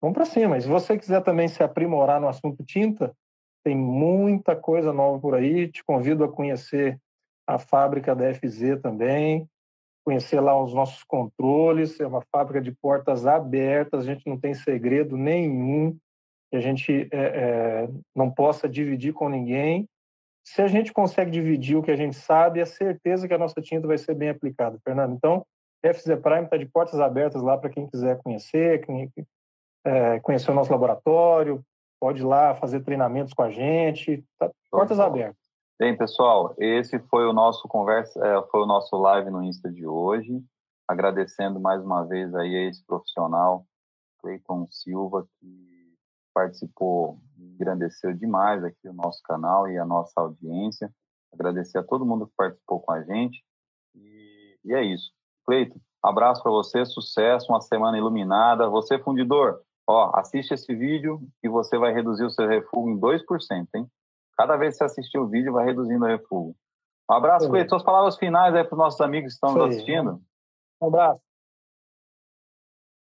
[0.00, 0.56] Vamos para cima.
[0.56, 3.14] E se você quiser também se aprimorar no assunto tinta,
[3.62, 5.70] tem muita coisa nova por aí.
[5.70, 6.98] Te convido a conhecer
[7.46, 9.48] a fábrica da FZ também
[10.04, 14.54] conhecer lá os nossos controles, é uma fábrica de portas abertas, a gente não tem
[14.54, 15.96] segredo nenhum
[16.50, 19.88] que a gente é, é, não possa dividir com ninguém.
[20.44, 23.60] Se a gente consegue dividir o que a gente sabe, é certeza que a nossa
[23.62, 25.14] tinta vai ser bem aplicada, Fernando.
[25.14, 25.46] Então,
[25.84, 29.10] FZ Prime está de portas abertas lá para quem quiser conhecer, quem,
[29.84, 31.62] é, conhecer o nosso laboratório,
[32.00, 35.41] pode ir lá fazer treinamentos com a gente, tá, portas abertas.
[35.82, 39.84] Bem, pessoal, esse foi o nosso conversa, é, foi o nosso live no Insta de
[39.84, 40.40] hoje.
[40.86, 43.66] Agradecendo mais uma vez aí a esse profissional,
[44.20, 45.96] Cleiton Silva, que
[46.32, 50.88] participou, engrandeceu demais aqui o nosso canal e a nossa audiência.
[51.34, 53.42] Agradecer a todo mundo que participou com a gente.
[53.96, 55.10] E, e é isso.
[55.44, 58.68] Cleiton, abraço para você, sucesso, uma semana iluminada.
[58.68, 63.66] Você, fundidor, ó, assiste esse vídeo e você vai reduzir o seu refúgio em 2%,
[63.74, 63.90] hein?
[64.36, 66.54] Cada vez que você assistir o vídeo, vai reduzindo o refúgio.
[67.10, 67.70] Um abraço, Cleiton.
[67.70, 70.20] Suas palavras finais aí para os nossos amigos que estão nos assistindo.
[70.80, 71.20] Um abraço.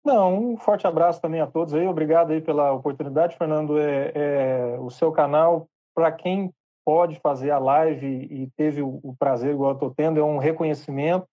[0.05, 1.85] Não, um forte abraço também a todos aí.
[1.85, 3.77] Obrigado aí pela oportunidade, Fernando.
[3.77, 6.53] É, é o seu canal, para quem
[6.85, 10.37] pode fazer a live e teve o, o prazer igual eu estou tendo, é um
[10.37, 11.27] reconhecimento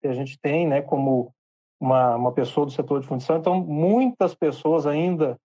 [0.00, 1.34] que a gente tem, né, como
[1.80, 3.36] uma, uma pessoa do setor de fundição.
[3.36, 5.36] Então, muitas pessoas ainda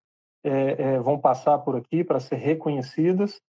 [0.44, 3.42] é, é, vão passar por aqui para ser reconhecidas.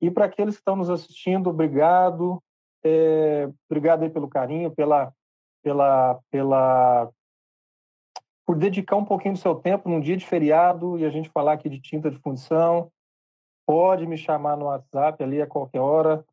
[0.00, 2.42] E para aqueles que estão nos assistindo, obrigado.
[2.84, 5.12] É, obrigado aí pelo carinho, pela,
[5.62, 7.10] pela, pela
[8.46, 11.52] por dedicar um pouquinho do seu tempo num dia de feriado e a gente falar
[11.52, 12.90] aqui de tinta de fundição.
[13.66, 16.24] Pode me chamar no WhatsApp ali a qualquer hora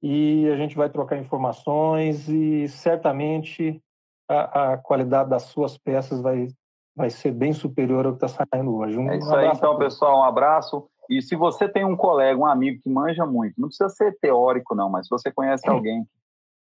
[0.00, 3.82] e a gente vai trocar informações e certamente
[4.28, 6.48] a, a qualidade das suas peças vai,
[6.94, 8.96] vai ser bem superior ao que está saindo hoje.
[8.96, 10.20] Um, é isso aí, então, pessoal.
[10.20, 10.88] Um abraço.
[11.08, 14.74] E se você tem um colega, um amigo que manja muito, não precisa ser teórico,
[14.74, 16.10] não, mas se você conhece alguém que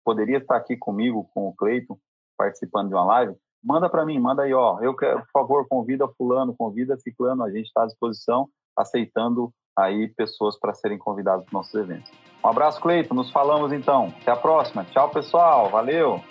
[0.03, 1.97] poderia estar aqui comigo, com o Cleiton,
[2.37, 6.07] participando de uma live, manda para mim, manda aí, ó, eu quero, por favor, convida
[6.17, 11.57] fulano, convida ciclano, a gente está à disposição, aceitando aí pessoas para serem convidadas para
[11.57, 12.11] nossos eventos.
[12.43, 14.13] Um abraço, Cleiton, nos falamos então.
[14.21, 14.85] Até a próxima.
[14.85, 15.69] Tchau, pessoal.
[15.69, 16.21] Valeu.